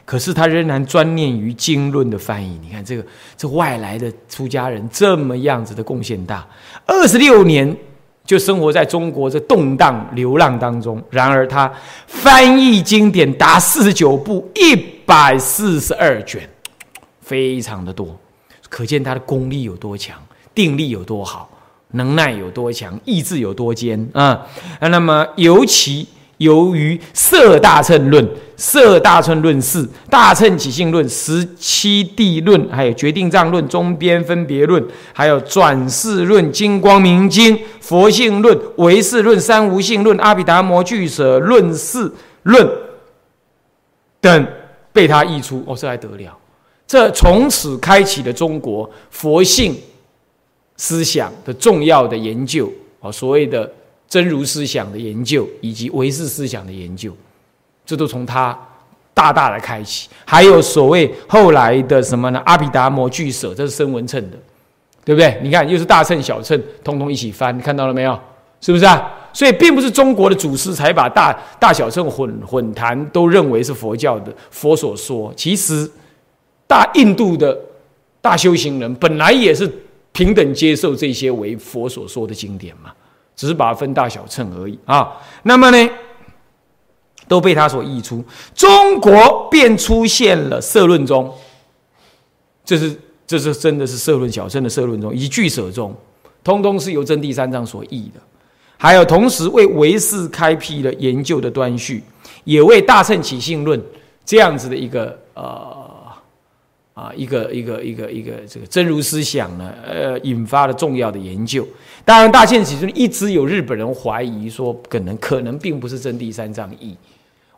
[0.05, 2.59] 可是他仍然专念于经论的翻译。
[2.61, 3.03] 你看这个
[3.35, 6.47] 这外来的出家人这么样子的贡献大，
[6.85, 7.75] 二十六年
[8.23, 11.71] 就生活在中国这动荡流浪当中，然而他
[12.07, 16.47] 翻译经典达四十九部，一百四十二卷。
[17.21, 18.15] 非常的多，
[18.69, 20.15] 可见他的功力有多强，
[20.53, 21.49] 定力有多好，
[21.93, 24.45] 能耐有多强，意志有多坚啊！
[24.79, 28.25] 那么，尤其由于《色大乘论》
[28.57, 34.81] 《色大乘论释》《大乘起性论》《十七地论》还有《决定藏论》《中边分别论》
[35.13, 42.65] 还有《转世论》《金光明经》《佛性论》《唯识论》《三无性论》《阿毗达摩俱舍论四论》
[44.19, 44.47] 等
[44.91, 46.37] 被他译出，哦，这还得了？
[46.87, 49.75] 这从此开启了中国佛性
[50.77, 53.69] 思想的重要的研究啊，所谓的
[54.15, 57.11] 真如思想的研究以及唯识思想的研究，
[57.85, 58.57] 这都从他
[59.13, 60.07] 大大的开启。
[60.23, 62.41] 还有所谓后来的什么呢？
[62.45, 64.37] 阿毗达摩俱舍，这是声闻称的，
[65.03, 65.37] 对不对？
[65.43, 68.17] 你看，又是大乘小乘，通通一起翻，看到了没有？
[68.61, 69.11] 是不是啊？
[69.33, 75.91] 所以，并不是中国的祖师才把大大小乘混混谈都认为是佛教的佛所说，其实。
[76.67, 77.55] 大印度的
[78.19, 79.71] 大修行人本来也是
[80.11, 82.91] 平等接受这些为佛所说的经典嘛，
[83.35, 85.11] 只是把它分大小乘而已啊。
[85.43, 85.89] 那么呢，
[87.27, 91.33] 都被他所译出，中国便出现了社论中，
[92.63, 92.95] 这是
[93.27, 95.95] 这是真的是社论小乘的社论中，以及俱舍中，
[96.43, 98.21] 通通是由真谛三藏所译的。
[98.77, 102.03] 还有同时为唯识开辟了研究的端绪，
[102.43, 103.81] 也为大乘起信论
[104.25, 105.94] 这样子的一个呃。
[106.95, 111.67] 啊，一个一个一个一个这个真如思想呢，呃，引发了重要的研究。
[112.05, 116.95] 当然，大宪起中一直有日本人怀疑说，可能可能并不是真谛三藏译。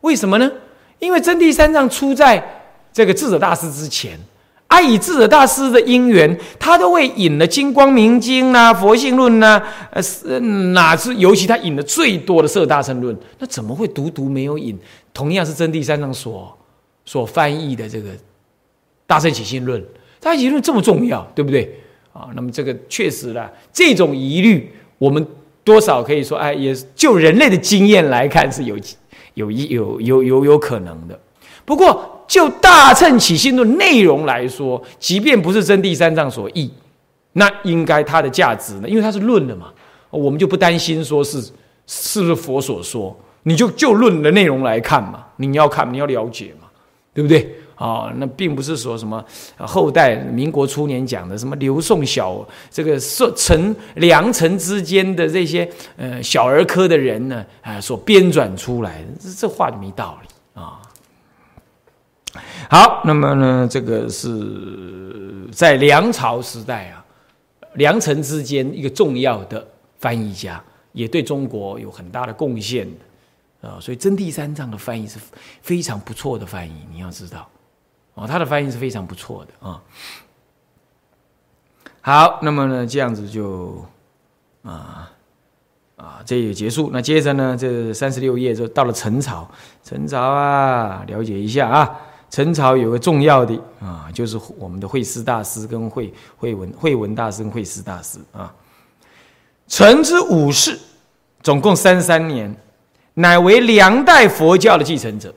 [0.02, 0.52] 为什么呢？
[0.98, 2.44] 因为真谛三藏出在
[2.92, 4.20] 这个智者大师之前，
[4.66, 11.14] 啊，以智者大师的因缘，他都会引了《金光明经》呐，《佛性论》呐，呃，是哪是？
[11.14, 14.76] 尤其他引的最多的《色大乘论》，那怎么会独独没有引？
[15.14, 16.58] 同样是真谛三藏所
[17.06, 18.10] 所翻译的这个。
[19.08, 19.82] 大乘起信论，
[20.20, 21.74] 大乘起信论这么重要，对不对
[22.14, 22.30] 啊？
[22.36, 25.26] 那么这个确实呢，这种疑虑，我们
[25.64, 28.78] 多少可以说，哎，也就人类的经验来看是有
[29.34, 31.20] 有一有有有有可能的。
[31.66, 36.72] 不过就大乘起信论内容来说，即便不是真谛三藏所译，
[37.34, 38.88] 那应该它的价值呢？
[38.88, 39.74] 因为它是论的嘛，
[40.10, 41.42] 我们就不担心说是
[41.86, 46.68] 是不是佛所说，你就就论的内容来看嘛，你要看你要了解嘛，
[47.14, 47.54] 对不对？
[47.78, 49.24] 啊，那并不是说什么
[49.60, 60.28] 后代民国初年讲的什么刘宋小这个宋陈梁陈之间的这些呃小儿科的人呢啊所编撰出来的，这这话就没道理
[60.60, 60.82] 啊。
[62.70, 67.06] 好，那么呢，这个是在梁朝时代啊，
[67.76, 69.66] 梁陈之间一个重要的
[70.00, 70.62] 翻译家，
[70.92, 72.86] 也对中国有很大的贡献
[73.62, 75.18] 的啊，所以真谛三藏的翻译是
[75.62, 77.48] 非常不错的翻译，你要知道，
[78.18, 79.80] 哦，他的翻译是非常不错的啊。
[82.02, 83.86] 好，那么呢，这样子就
[84.64, 85.08] 啊
[85.98, 86.90] 啊，这也结束。
[86.92, 89.48] 那接着呢，这三十六页就到了陈朝。
[89.84, 91.96] 陈朝啊，了解一下啊，
[92.32, 98.52] 陈朝有个重要的啊，就是我们的慧思大师跟慧慧文慧文大师跟慧思大师啊。
[99.68, 100.80] 陈之武士，
[101.44, 102.56] 总共三十三年。
[103.14, 105.34] 乃为梁代佛教的继承者。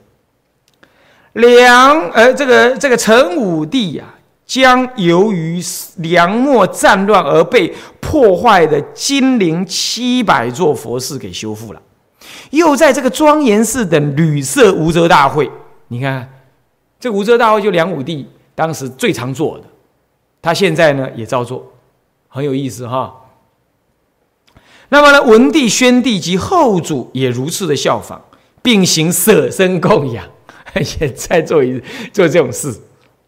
[1.34, 4.04] 梁，呃，这个这个陈武帝呀，
[4.44, 5.62] 将由于
[5.98, 11.80] 梁末战乱而被破坏的金陵七百座佛寺给修复了，
[12.50, 15.48] 又在这个庄严寺等屡设无遮大会。
[15.88, 16.28] 你看，
[16.98, 19.64] 这无遮大会就梁武帝当时最常做的，
[20.42, 21.64] 他现在呢也照做，
[22.28, 23.14] 很有意思哈。
[24.88, 28.20] 那么呢，文帝、宣帝及后主也如此的效仿，
[28.60, 30.24] 并行舍身供养，
[31.00, 31.80] 也在做一
[32.12, 32.74] 做这种事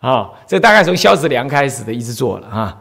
[0.01, 0.31] 啊。
[0.47, 2.79] 这大概从萧子良开始的，一直做了啊。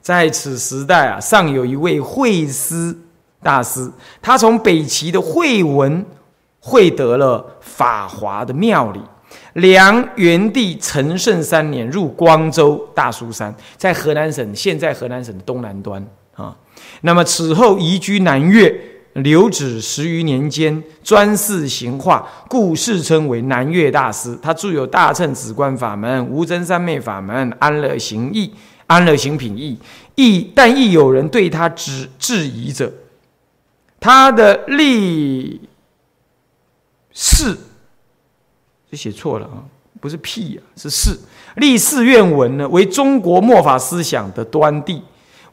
[0.00, 2.96] 在此时代啊，尚有一位慧思
[3.42, 3.90] 大师，
[4.22, 6.04] 他从北齐的慧文
[6.60, 9.00] 会得了法华的妙理。
[9.54, 16.54] 梁元帝成圣三年，入光州大苏山，在河南省，现在河南省的东南端啊。
[17.00, 18.72] 那么此后移居南越，
[19.22, 24.38] 留止十余年间，专事行化，故世称为南岳大师。
[24.42, 28.48] 他著有《大乘止观法门》《无真三昧法门》《安乐行义》
[28.86, 29.78] 《安乐行品义》。
[30.16, 32.92] 亦但亦有人对他质质疑者，
[34.00, 35.60] 他的立
[37.12, 37.56] 誓，
[38.90, 39.64] 这写错了啊，
[40.00, 41.18] 不是屁啊，是誓
[41.56, 45.02] 立誓愿文呢，为中国末法思想的端地。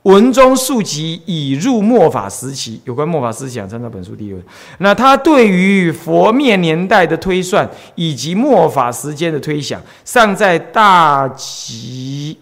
[0.03, 4.37] 文中述及已入末法时期，有关末法思想，参照本书第六。
[4.79, 12.37] 那他对于佛灭年代的推算，以及末法时间的推想，尚在大吉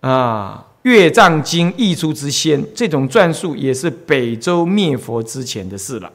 [0.00, 6.10] 啊月藏经译出之先，这种传述也是北周灭佛之前的事了。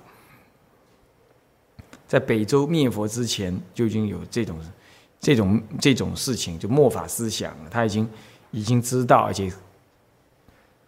[2.07, 4.57] 在北周灭佛之前，就已经有这种
[5.19, 8.09] 这种这种事情，就末法思想，他已经
[8.49, 9.51] 已经知道，而且。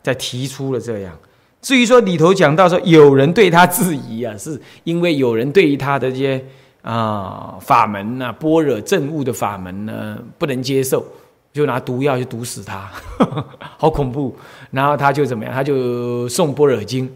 [0.04, 1.18] 在提出了这样，
[1.62, 6.46] 至于说里头讲到说有人对他质疑啊，是因为有人对于他的这些
[6.82, 11.06] 啊法门呐、般若正悟的法门呢不能接受，
[11.54, 12.92] 就拿毒药去毒死他，
[13.78, 14.36] 好恐怖。
[14.72, 15.54] 然后他就怎么样？
[15.54, 17.10] 他就送般若经，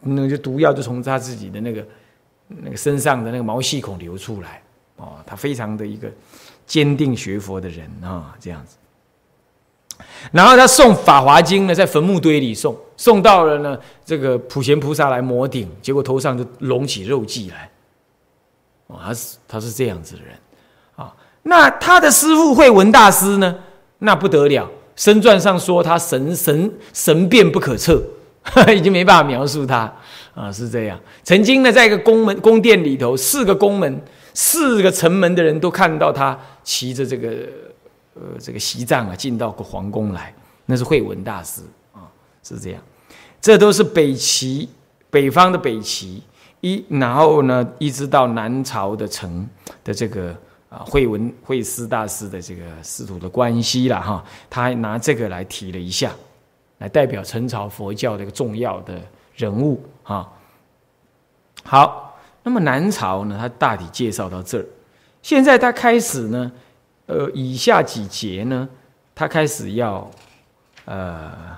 [0.00, 1.84] 那就毒药就从他自己的那个
[2.46, 4.62] 那个身上的那个毛细孔流出来。
[4.98, 6.08] 哦，他非常的一个
[6.66, 8.76] 坚定学佛的人啊，这样子。
[10.32, 17.70] 然后他送《法华经》呢，在坟墓堆里送，送到了呢，这个普贤菩萨来摩顶，结果头上就隆起肉髻来。
[18.88, 20.34] 哦，他是他是这样子的人
[20.96, 21.12] 啊。
[21.42, 23.54] 那他的师父慧文大师呢，
[24.00, 28.02] 那不得了，身传上说他神神神变不可测，
[28.74, 29.92] 已经没办法描述他
[30.34, 30.98] 啊，是这样。
[31.22, 34.02] 曾经呢，在一个宫门宫殿里头，四个宫门、
[34.34, 37.30] 四个城门的人都看到他骑着这个。
[38.18, 41.60] 呃，这个西藏啊，进到个皇宫来，那是慧文大师
[41.92, 42.08] 啊，
[42.42, 42.82] 是这样。
[43.42, 44.66] 这都是北齐
[45.10, 46.22] 北方的北齐
[46.62, 49.46] 一，然后呢，一直到南朝的城
[49.84, 50.34] 的这个
[50.70, 54.24] 啊，慧文慧思大师的这个师徒的关系了哈。
[54.48, 56.10] 他还拿这个来提了一下，
[56.78, 58.98] 来代表陈朝佛教的一个重要的
[59.34, 60.26] 人物哈。
[61.64, 64.66] 好，那么南朝呢，他大体介绍到这儿，
[65.20, 66.50] 现在他开始呢。
[67.06, 68.68] 呃，以下几节呢，
[69.14, 70.10] 他开始要，
[70.86, 71.56] 呃，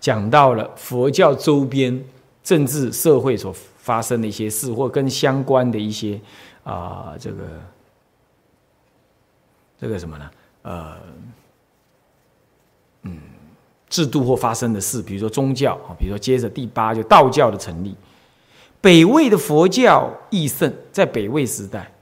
[0.00, 2.04] 讲到了佛教周边
[2.42, 6.20] 政治社会所发生的一些事，或跟相关的一些
[6.64, 7.44] 啊，这个
[9.78, 10.30] 这个什么呢？
[10.62, 10.96] 呃，
[13.02, 13.20] 嗯，
[13.88, 17.94] 制度或发生的事，比如说宗教啊，比如说接着第八就道教的成立，
[18.80, 21.92] 北魏的佛教义盛，在北魏时代。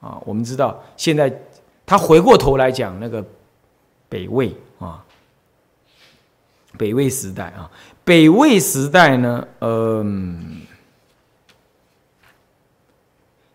[0.00, 1.32] 啊，我们知道现在
[1.84, 3.24] 他回过头来讲那个
[4.08, 5.04] 北魏啊，
[6.76, 7.68] 北魏时代啊，
[8.04, 10.62] 北魏时代呢，嗯，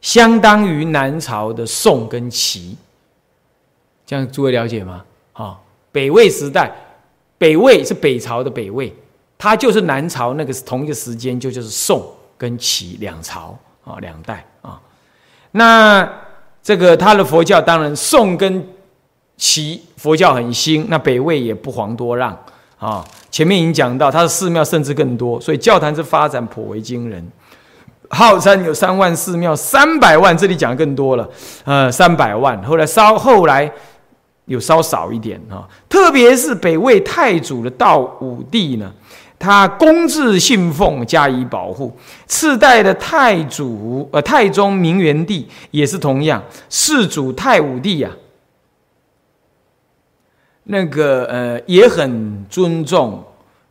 [0.02, 2.76] 相当于南朝的宋跟齐，
[4.06, 5.06] 这样诸位了解吗？
[5.32, 5.60] 啊，
[5.94, 6.76] 北魏时代，
[7.38, 8.94] 北魏是北朝的北魏，
[9.38, 12.06] 它就是南朝那个同一个时间，就就是宋
[12.38, 14.82] 跟齐两朝啊，两代啊，
[15.52, 16.23] 那。
[16.64, 18.66] 这个他的佛教当然宋跟
[19.36, 22.36] 齐佛教很兴，那北魏也不遑多让
[22.80, 23.04] 啊。
[23.30, 27.28] 前面已经讲到，他的寺庙甚至更多，所以教坛之发展颇为惊人。
[28.10, 31.28] 号称有三万寺庙，三百万，这里讲更多了，
[31.66, 32.62] 呃，三百万。
[32.64, 33.70] 后来稍后来
[34.46, 38.94] 有稍少一点啊，特别是北魏太祖的道武帝呢，
[39.44, 41.94] 他公自信奉，加以保护。
[42.26, 48.10] 次代的太祖，呃，太宗明元帝也是同样，世祖太武帝呀。
[50.64, 53.22] 那个呃也很尊重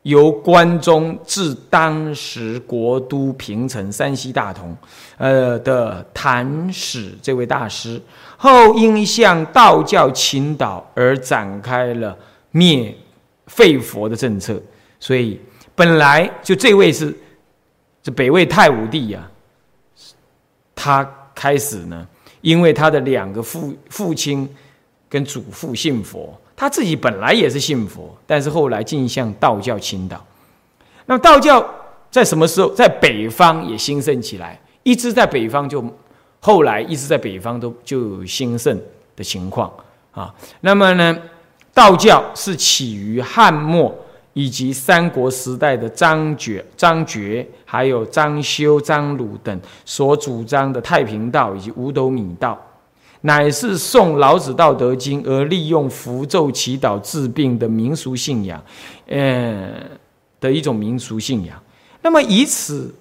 [0.03, 4.77] 由关中至当时国都平城山西大同，
[5.17, 7.99] 呃的谭史这位大师，
[8.37, 12.15] 后因向道教倾倒而展开了
[12.51, 12.95] 灭
[13.47, 14.61] 废佛的政策，
[15.01, 15.41] 所以
[15.83, 17.13] 本来就这位是
[18.01, 19.29] 这北魏太武帝呀，
[20.77, 21.05] 他
[21.35, 22.07] 开始呢，
[22.41, 24.49] 因为他的两个父父亲
[25.09, 26.33] 跟祖父信佛。
[26.55, 30.25] 他自己本来也是信佛，但是后来竟向道教倾倒。
[31.07, 31.69] 那道教
[32.13, 34.57] 在什么时候在北方也兴盛起来？
[34.85, 35.85] 一直在北方就
[36.39, 38.81] 后来一直在北方都就有兴盛
[39.17, 39.69] 的情况
[40.13, 40.33] 啊。
[40.61, 41.19] 那么呢，
[41.75, 43.93] 道教是起于汉末
[44.35, 52.61] 以及三国时代的张觉、张觉，还有张修、张鲁等所主张的太平道以及五斗米道。
[53.25, 58.61] 乃是诵老子《道德经》而利用符咒祈祷治病的民俗信仰，
[59.07, 59.71] 呃
[60.41, 61.57] 的一种民俗信仰。
[62.03, 62.93] 那么以此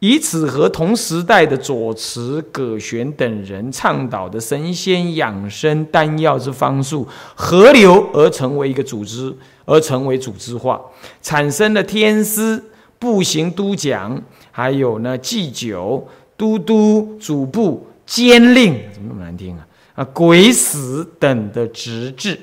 [0.00, 9.34] 以此和同时代的左慈、葛玄等人倡导的神仙养生丹药之方术合流，而成为一个组织，
[9.64, 10.80] 而成为组织化，
[11.22, 12.62] 产生了天师、
[12.98, 14.20] 步行都讲，
[14.50, 17.86] 还有呢祭酒、都督、主部。
[18.06, 19.64] 监令怎么那么难听啊？
[19.94, 22.36] 啊，鬼使等的职制，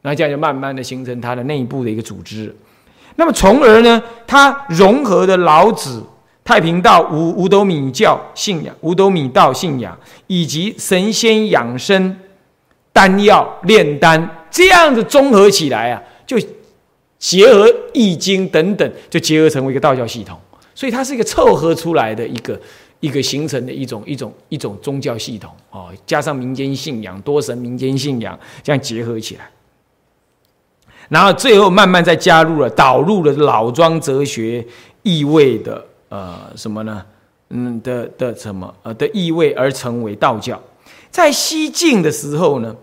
[0.00, 2.56] 那这样就慢慢的形成它的内部的一个组织。
[3.16, 6.02] 那么从而呢，它融合的老子、
[6.46, 12.16] 太平道、五五斗米教信仰、五斗米道信仰，以及神仙养生、
[12.92, 16.38] 丹药炼丹这样子综合起来啊，就
[17.18, 20.38] 结合易经等等，就结合成为一个道教系统。
[20.74, 22.58] 所以它是一个凑合出来的一个。
[23.00, 29.50] 一个形成的一种一种一种宗教系统哦，加上民间信仰多神民间信仰这样结合起来，
[31.10, 34.66] 然后最后慢慢再加入了导入了老庄哲学
[35.02, 37.04] 意味的呃什么呢？
[37.50, 40.60] 嗯的的什么呃的意味而成为道教。
[41.10, 42.74] 在西晋的时候呢，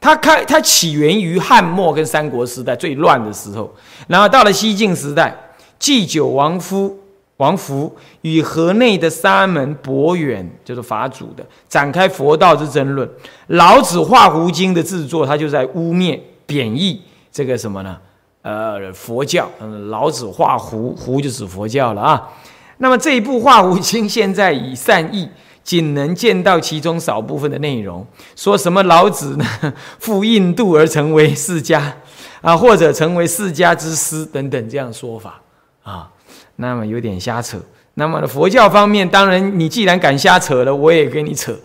[0.00, 3.72] 它开它起源于汉末跟三国时代最乱的时候，
[4.08, 5.34] 然后到了西晋时代，
[5.78, 6.98] 祭酒王夫。
[7.38, 13.08] 王福与河内的沙门博远，就是法主的，展开佛道之争论。
[13.48, 17.02] 老子画胡经的制作，他就在污蔑、贬义
[17.32, 17.98] 这个什么呢？
[18.42, 19.50] 呃，佛教。
[19.60, 22.28] 嗯，老子画胡，胡就指佛教了啊。
[22.82, 25.28] 那么这一部画胡经，现在以善意，
[25.62, 28.04] 仅能见到其中少部分的内容。
[28.34, 29.46] 说什么老子呢？
[30.00, 31.80] 赴印度而成为释迦
[32.40, 35.40] 啊，或者成为释迦之师等等这样说法
[35.84, 36.10] 啊。
[36.56, 37.56] 那么有点瞎扯。
[37.94, 41.56] 那么，佛教方面，当然你既然敢瞎扯了，我也跟你扯。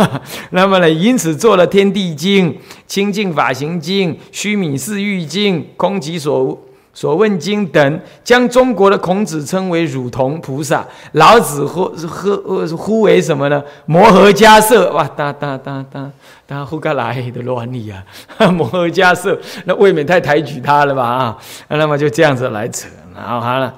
[0.50, 2.52] 那么呢，因此做了《天地经》
[2.86, 6.60] 《清净法行经》《须弥四欲经》《空即所
[6.96, 10.82] 所问经》等，将中国的孔子称为汝童菩萨，
[11.12, 13.62] 老子呼呼呼为什么呢？
[13.84, 14.88] 摩诃迦叶。
[14.88, 16.10] 哇，哒哒哒哒
[16.46, 18.02] 哒，呼个来的乱理啊！
[18.50, 21.04] 摩诃迦叶，那未免太抬举他了吧？
[21.04, 21.38] 啊，
[21.68, 23.74] 那么就这样子来扯，然后好了。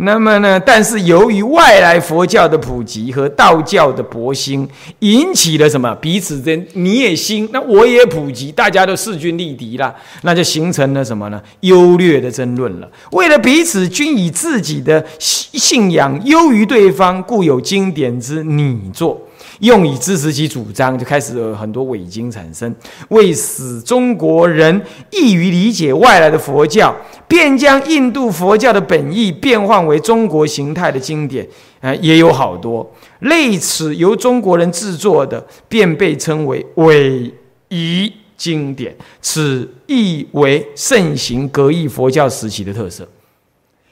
[0.00, 0.60] 那么呢？
[0.60, 4.68] 但是由于外来佛教的普及和道教的博兴，
[5.00, 9.92] 引起了什么彼此间你也兴，那我也普及，大家都势均力敌了，
[10.22, 11.42] 那就形成了什么呢？
[11.60, 12.88] 优劣的争论了。
[13.10, 19.20] 为了彼此均以自己的信仰优于对方，故有经典之拟作。
[19.60, 22.74] 用以支持其主张，就开始有很多伪经产生，
[23.08, 24.80] 为使中国人
[25.10, 26.94] 易于理解外来的佛教，
[27.26, 31.46] 便将印度佛教的本意变换为中国形态的经典，
[31.80, 32.88] 啊，也有好多
[33.20, 37.32] 类似由中国人制作的，便被称为伪
[37.68, 38.96] 夷经典。
[39.20, 43.06] 此亦为盛行格义佛教时期的特色，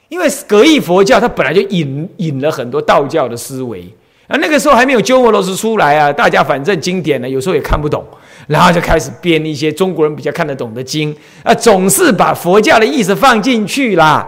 [0.07, 3.93] 因为格义佛教它本来就引引了很多道教的思维。
[4.27, 8.05] 啊，那个时候还没有鸠摩罗什出来啊，大家反正经典呢，有时候也看不懂，
[8.47, 14.27] 然后就开始编一些中国人比较看得懂的经啊，总是把佛教的意思放进去啦，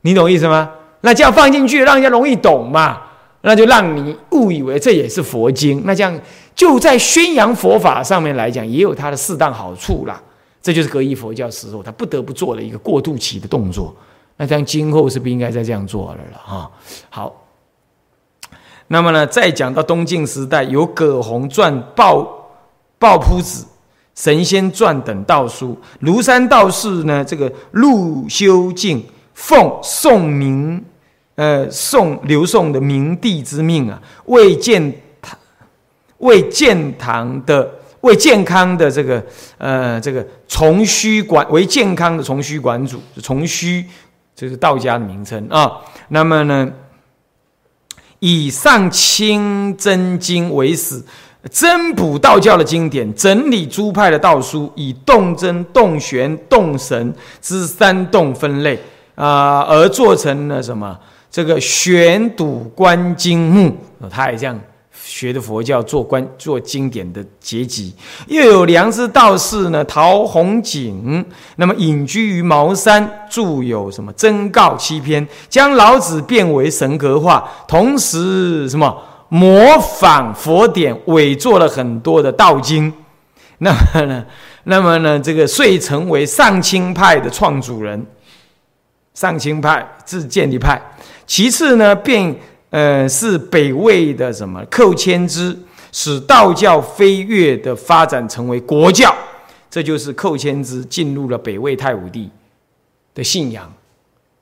[0.00, 0.70] 你懂意思吗？
[1.02, 2.98] 那这样放进去，让人家容易懂嘛，
[3.42, 6.18] 那就让你误以为这也是佛经，那这样
[6.54, 10.18] 就在宣扬佛法上面来讲，也有它的适当好处啦。
[10.62, 13.94] 这就是格义佛教时候他不得不做的一个过渡期的动作。
[14.38, 16.70] 那这样今后是不应该再这样做了了哈。
[17.10, 17.45] 好。
[18.88, 22.24] 那么呢，再讲到东晋时代，有葛洪传、鲍
[22.98, 23.66] 鲍铺子、
[24.14, 25.76] 神仙传等道书。
[26.02, 30.84] 庐山道士呢，这个陆修静奉宋明，
[31.34, 35.36] 呃，宋刘宋的明帝之命啊，为建堂，
[36.18, 37.68] 为建堂的，
[38.02, 39.20] 为健康的这个，
[39.58, 43.84] 呃，这个从虚管，为健康的从虚管主，从虚，
[44.36, 45.72] 这是道家的名称啊。
[46.10, 46.70] 那么呢？
[48.20, 51.02] 以上清真经为始，
[51.50, 58.78] 增补道教的经典，整理诸派的道书，以动真、动玄、动神之三动分类
[59.14, 60.98] 啊，而做成了什么？
[61.30, 63.76] 这个玄赌观经目，
[64.10, 64.58] 他也这样。
[65.08, 67.94] 学的佛教做观做经典的结集，
[68.26, 82.92] 又有良知道士呢，陶弘景，那么隐居于茅山，著有什么真告七篇，将老子变为神格化，同时什么模仿佛典，伪作了很多的道经。
[83.58, 84.26] 那么呢，
[84.64, 88.04] 那么呢，这个遂成为上清派的创主人，
[89.14, 90.82] 上清派自建立派。
[91.28, 92.36] 其次呢，便。
[92.70, 95.56] 呃，是北魏的什么寇谦之，
[95.92, 99.14] 使道教飞跃的发展成为国教，
[99.70, 102.28] 这就是寇谦之进入了北魏太武帝
[103.14, 103.72] 的信仰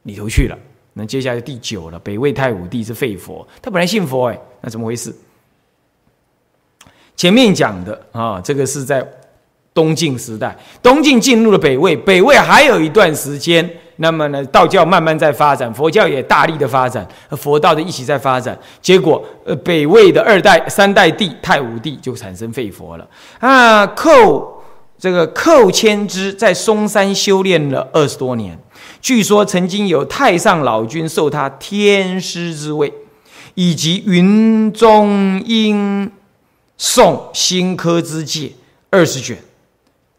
[0.04, 0.58] 里头去了。
[0.94, 5.14] 那接下来第九了，北魏太武帝是废佛，他本来信佛哎，那怎么回事？
[7.14, 9.06] 前面讲的啊，这个是在
[9.74, 13.70] 东晋时代，东晋进入了北魏，北魏还有一段时间。
[13.96, 18.58] 那么呢，道教慢慢在发展，佛教也大力的发展，佛道的一起在发展。
[18.82, 23.08] 结果，呃，北魏的二代、三代帝太武帝就产生废佛了。
[23.38, 24.62] 啊，寇
[24.98, 28.58] 这个寇谦之在嵩山修炼了二十多年，
[29.00, 32.92] 据说曾经有太上老君授他天师之位，
[33.54, 36.10] 以及云中应
[36.76, 38.52] 送新科之戒
[38.90, 39.38] 二十卷。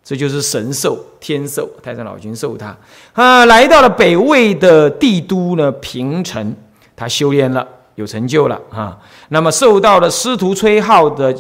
[0.08, 2.78] 这就是神授天授，太上老君授他
[3.14, 6.56] 啊，来到了北魏的帝都呢平城，
[6.96, 8.96] 他修炼了，有成就了啊。
[9.30, 11.36] 那么受到了师徒崔浩的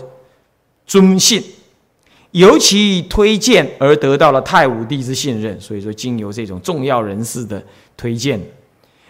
[0.88, 1.44] 尊信，
[2.32, 5.62] 尤其推荐而得到了太武帝之信任。
[5.62, 7.64] 所以说，经由这种重要人士的
[7.96, 8.42] 推荐，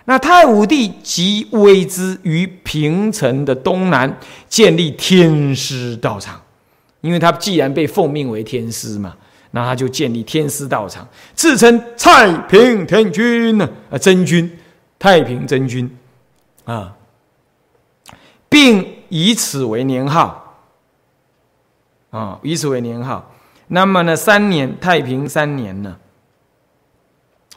[0.04, 6.42] 那太武帝即为之于平城的东南建立天师道场，
[7.00, 9.16] 因为他既然被奉命为天师嘛。
[9.56, 14.60] 那他就建立天师道场，自称太平天君呢，啊，真君，
[15.00, 15.98] 太平真君，
[16.66, 16.94] 啊，
[18.50, 20.60] 并以此为年号，
[22.10, 23.32] 啊，以此为年号。
[23.68, 25.96] 那么呢，三年太平三年呢，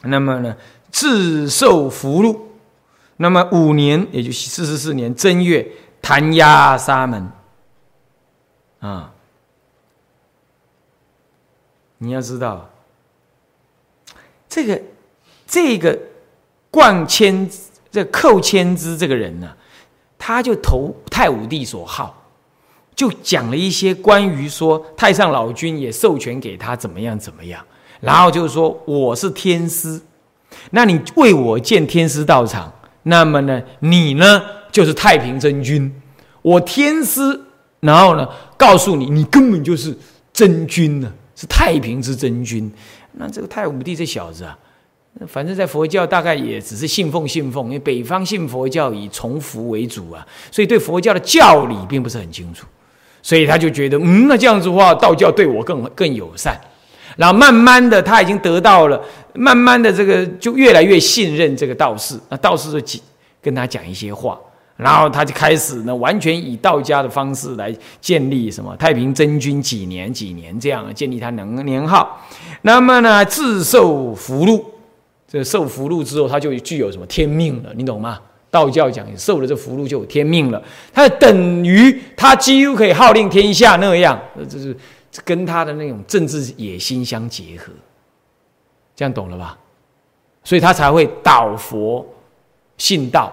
[0.03, 0.55] 那么呢，
[0.89, 2.47] 自受福禄。
[3.17, 5.69] 那么五年，也就四十四年正月，
[6.01, 7.29] 弹压沙门，
[8.79, 9.11] 啊。
[12.01, 12.69] 你要知道，
[14.49, 14.81] 这个
[15.45, 15.99] 这个
[16.71, 17.49] 冠千
[17.91, 19.53] 这寇千之这个人呢，
[20.17, 22.25] 他就投太武帝所好，
[22.95, 27.63] 就讲了一些关于说太上老君也授权给他怎么样怎么样，
[27.99, 29.99] 然后就是说我是天师，
[30.71, 32.71] 那你为我建天师道场，
[33.03, 34.41] 那么呢，你呢
[34.71, 35.93] 就是太平真君，
[36.41, 37.41] 我天师，
[37.81, 38.25] 然后呢
[38.55, 39.97] 告诉你，你根本就是
[40.31, 41.11] 真君呢。
[41.39, 42.69] 是太平之真君，
[43.13, 44.59] 那这个太武帝这小子啊，
[45.25, 52.67] 反正在佛教大概也只是信奉信奉，因为北方信佛教以崇福为主啊，所以对佛教的教理并不是很清楚，
[53.21, 56.59] 所以他就觉得，嗯，那这样子的话，道教对我更更友善，
[57.15, 59.01] 然后慢慢的他已经得到了，
[59.33, 62.99] 慢慢的这个就越来越信任这个道士，那道士就
[63.41, 64.37] 跟他讲一些话。
[64.81, 67.69] 然后他就开始呢，完全以道家的方式来
[67.99, 72.25] 建立什么太平真君几年几年这样建立他能年号。
[72.61, 74.63] 那么呢，自受福禄，
[75.27, 78.21] 这受福禄之后，他就具有什么天命了，你懂吗？
[78.49, 80.63] 道教讲受了这福禄就有天命了，
[80.93, 84.17] 他等于他几乎可以号令天下那样，
[84.49, 84.73] 这是
[85.25, 87.73] 跟他的那种政治野心相结合，
[88.95, 89.57] 这样懂了吧？
[90.45, 92.07] 所以他才会导佛
[92.77, 93.31] 信道。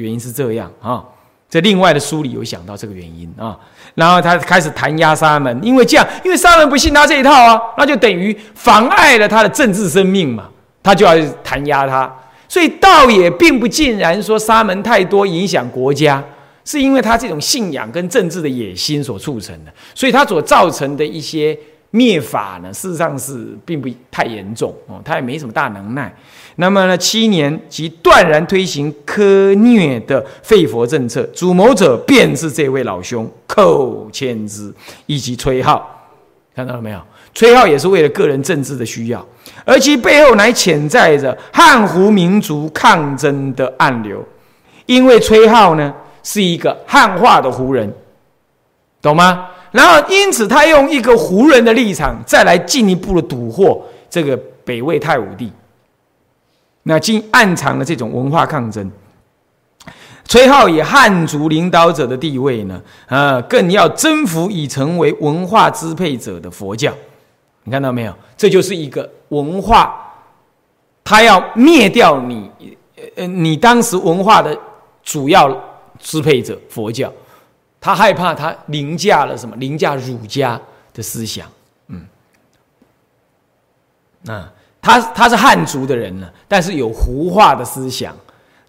[0.00, 1.02] 原因是这样啊，
[1.48, 3.58] 在另外的书里有想到这个原因啊，
[3.94, 10.48] 然后他开始弹压沙门，因为这样，因为沙门不信他这一套啊，那就等于妨碍了他的政治生命嘛，
[10.82, 11.14] 他就要
[11.44, 12.10] 弹压他，
[12.48, 16.22] 所以倒也并不尽然说沙门太多影响国家，
[16.64, 21.58] 是因为他这种信仰跟政治的野心所促成的，所以他所造成的一些
[21.92, 26.12] 灭法呢，事实上是并不太严重哦，他也没什么大能耐。
[26.56, 34.72] 那么呢，七年即断然推行苛虐的废佛政策，主谋者便是这位老兄寇谦之
[35.06, 36.08] 以及崔浩，
[36.56, 37.00] 看到了没有？
[37.34, 39.26] 崔浩也是为了个人政治的需要，
[39.64, 44.22] 而其背后乃潜在着汉胡民族抗争的暗流，
[44.86, 47.90] 因为崔浩呢是一个汉化的胡人，
[49.00, 49.48] 懂吗？
[49.72, 55.50] 然后因此他用一个胡人的立场，再来进一步的蛊惑这个北魏太武帝。
[56.84, 58.90] 那进暗藏了这种文化抗争，
[60.24, 66.92] 崔浩以汉族领导者的地位呢，啊，更要征服已成为文化支配者的佛教。
[67.62, 68.12] 你看到没有？
[68.36, 69.94] 这就是一个文化，
[71.04, 72.50] 他要灭掉你，
[73.14, 74.58] 呃，你当时文化的
[75.04, 75.56] 主要
[76.00, 77.12] 支配者佛教，
[77.82, 79.54] 他害怕他凌驾了什么？
[79.56, 80.58] 凌驾儒家
[80.94, 81.46] 的思想，
[81.88, 82.06] 嗯，
[84.26, 84.50] 啊。
[84.84, 88.16] 他他是汉族的人呢，但是有胡化的思想，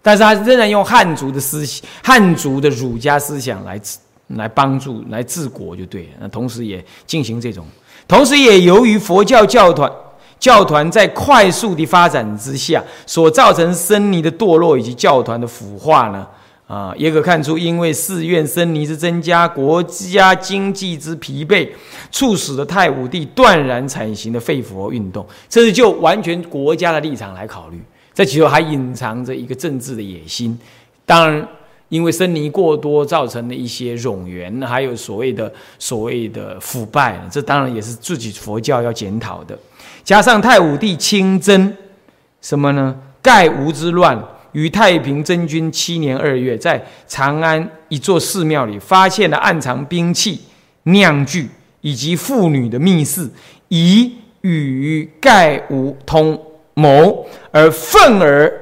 [0.00, 3.80] 但是他仍然用汉族的思想、汉族的儒家思想来
[4.28, 6.10] 来帮助、来治国就对了。
[6.20, 7.66] 那同时也进行这种，
[8.06, 9.90] 同时也由于佛教教团
[10.38, 16.24] 教团在快速的发展之下所造成僧尼的堕落以及教团的腐化呢。
[16.66, 21.68] 啊，也可看出，因为寺院僧尼之增加，国家经济之疲惫，
[22.10, 25.26] 促使了太武帝断然采行的废佛运动。
[25.46, 27.78] 这是就完全国家的立场来考虑，
[28.14, 30.58] 在其中还隐藏着一个政治的野心。
[31.04, 31.46] 当然，
[31.90, 39.56] 因为僧尼过多造成的一些冗员，还有所谓的所谓的腐败，这当然也是自己佛教要检讨的。
[40.02, 41.76] 加上太武帝亲征，
[42.40, 42.96] 什么呢？
[43.20, 44.18] 盖吴之乱。
[44.54, 50.40] 于太平真君七年二月，在长安一座寺庙里，发现了暗藏兵器、
[50.84, 51.48] 酿具
[51.82, 53.28] 以及妇女的密室，
[53.68, 56.40] 以与盖无通
[56.74, 58.52] 谋，而愤而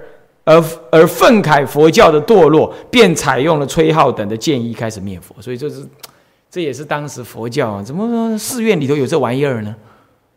[0.44, 5.40] 而而愤慨佛教的堕落，便采用了崔浩等的建议，开始灭佛。
[5.40, 5.86] 所以这是，
[6.50, 9.74] 这也是当时佛教啊，怎么寺院里头有这玩意儿呢？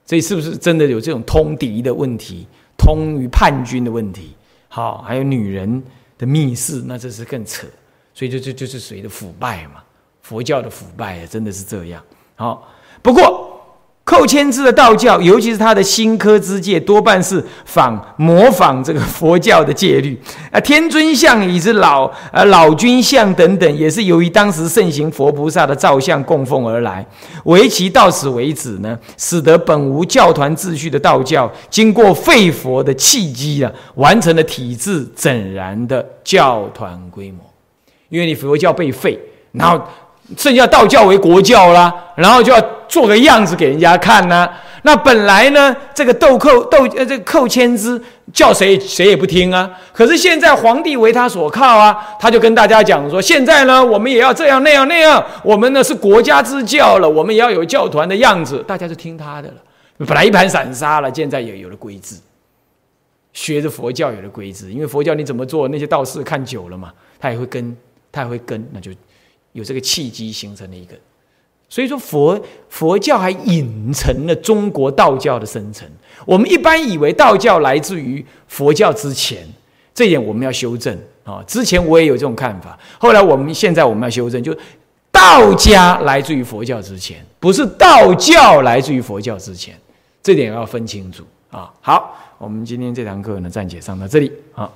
[0.05, 2.45] 这是不是真的有这种通敌的问题，
[2.77, 4.35] 通于叛军的问题？
[4.75, 5.81] 好，还有女人
[6.17, 7.65] 的密室，那这是更扯，
[8.13, 9.81] 所以就就就是谁的腐败嘛？
[10.21, 12.03] 佛教的腐败真的是这样。
[12.35, 12.67] 好，
[13.01, 13.44] 不过。
[14.05, 20.15] 寇谦之的道教，尤其是他的新科之戒，多半是仿模仿这个佛教的戒律
[20.53, 20.59] 啊。
[20.59, 27.03] 天尊像以及老呃老君像等等，也是由于当时盛行佛菩萨的造像供奉而来。
[27.45, 37.39] 唯其到此为止呢，使得本无教团秩序的道教，经过废佛的契机啊，完成了体制整然的教团规模。
[38.09, 39.19] 因为你佛教被废，
[39.51, 39.83] 然后。
[40.37, 44.49] 剩下道教为国教啦，然后就要做个样子给人家看呢。
[44.83, 47.99] 那本来呢，这个斗寇斗呃，这个寇谦之
[48.31, 49.67] 叫谁谁也不听啊。
[49.91, 58.63] 可是现在皇帝为他所靠啊，他就跟大家讲说：现在呢，我们也要这样那样那样，我们呢是国家之教了，我们也要有教团的样子。
[58.67, 59.55] 大家就听他的了。
[60.05, 62.17] 本来一盘散沙了，现在也有了规制，
[63.33, 64.71] 学着佛教有了规制。
[64.71, 67.75] 因为佛教你怎么做，那些道士看久了嘛，他也会跟，
[68.11, 68.91] 他也会跟，那就。
[69.55, 70.93] 有这个契机形成的一个，
[71.69, 72.37] 所以说佛
[72.67, 75.87] 佛教还隐成了中国道教的生成。
[76.25, 79.47] 我们一般以为道教来自于佛教之前，
[79.93, 80.93] 这一点我们要修正
[81.23, 81.41] 啊。
[81.47, 84.53] 之前我也有这种看法，后来我们现在我们要修正，就
[85.09, 89.79] 道家来自于佛教之前，不是道教来自于佛教之前，
[90.21, 91.71] 这点要分清楚啊。
[91.79, 94.69] 好，我们今天这堂课呢暂且上到这里啊。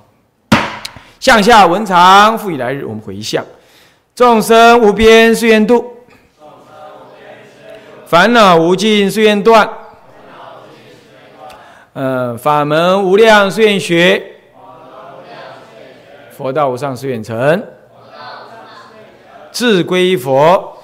[1.20, 3.44] 向下文长，复以来日，我们回向。
[4.20, 5.96] 众生无边誓愿度，
[8.04, 9.66] 烦恼无尽誓愿断，
[11.94, 14.22] 呃，法门无量誓愿学，
[16.32, 17.66] 佛道无上誓愿成，
[19.50, 20.76] 志归佛，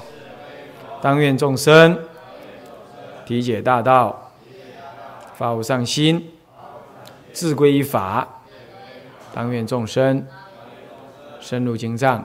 [1.02, 1.98] 当愿众生。
[3.26, 4.32] 体解大道，
[5.34, 6.32] 发无上心，
[7.34, 8.26] 志归于法，
[9.34, 10.26] 当愿众生。
[11.38, 12.24] 深入经藏。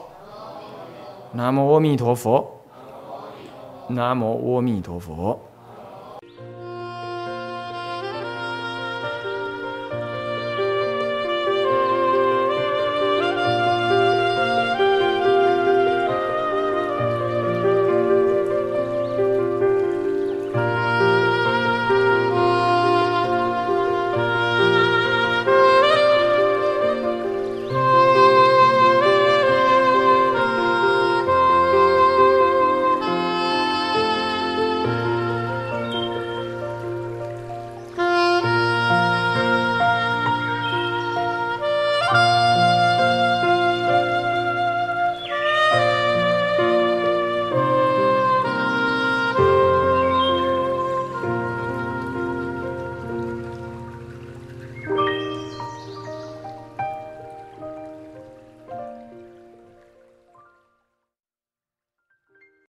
[1.33, 2.45] 南无阿弥陀佛，
[3.87, 5.39] 南无阿弥陀佛。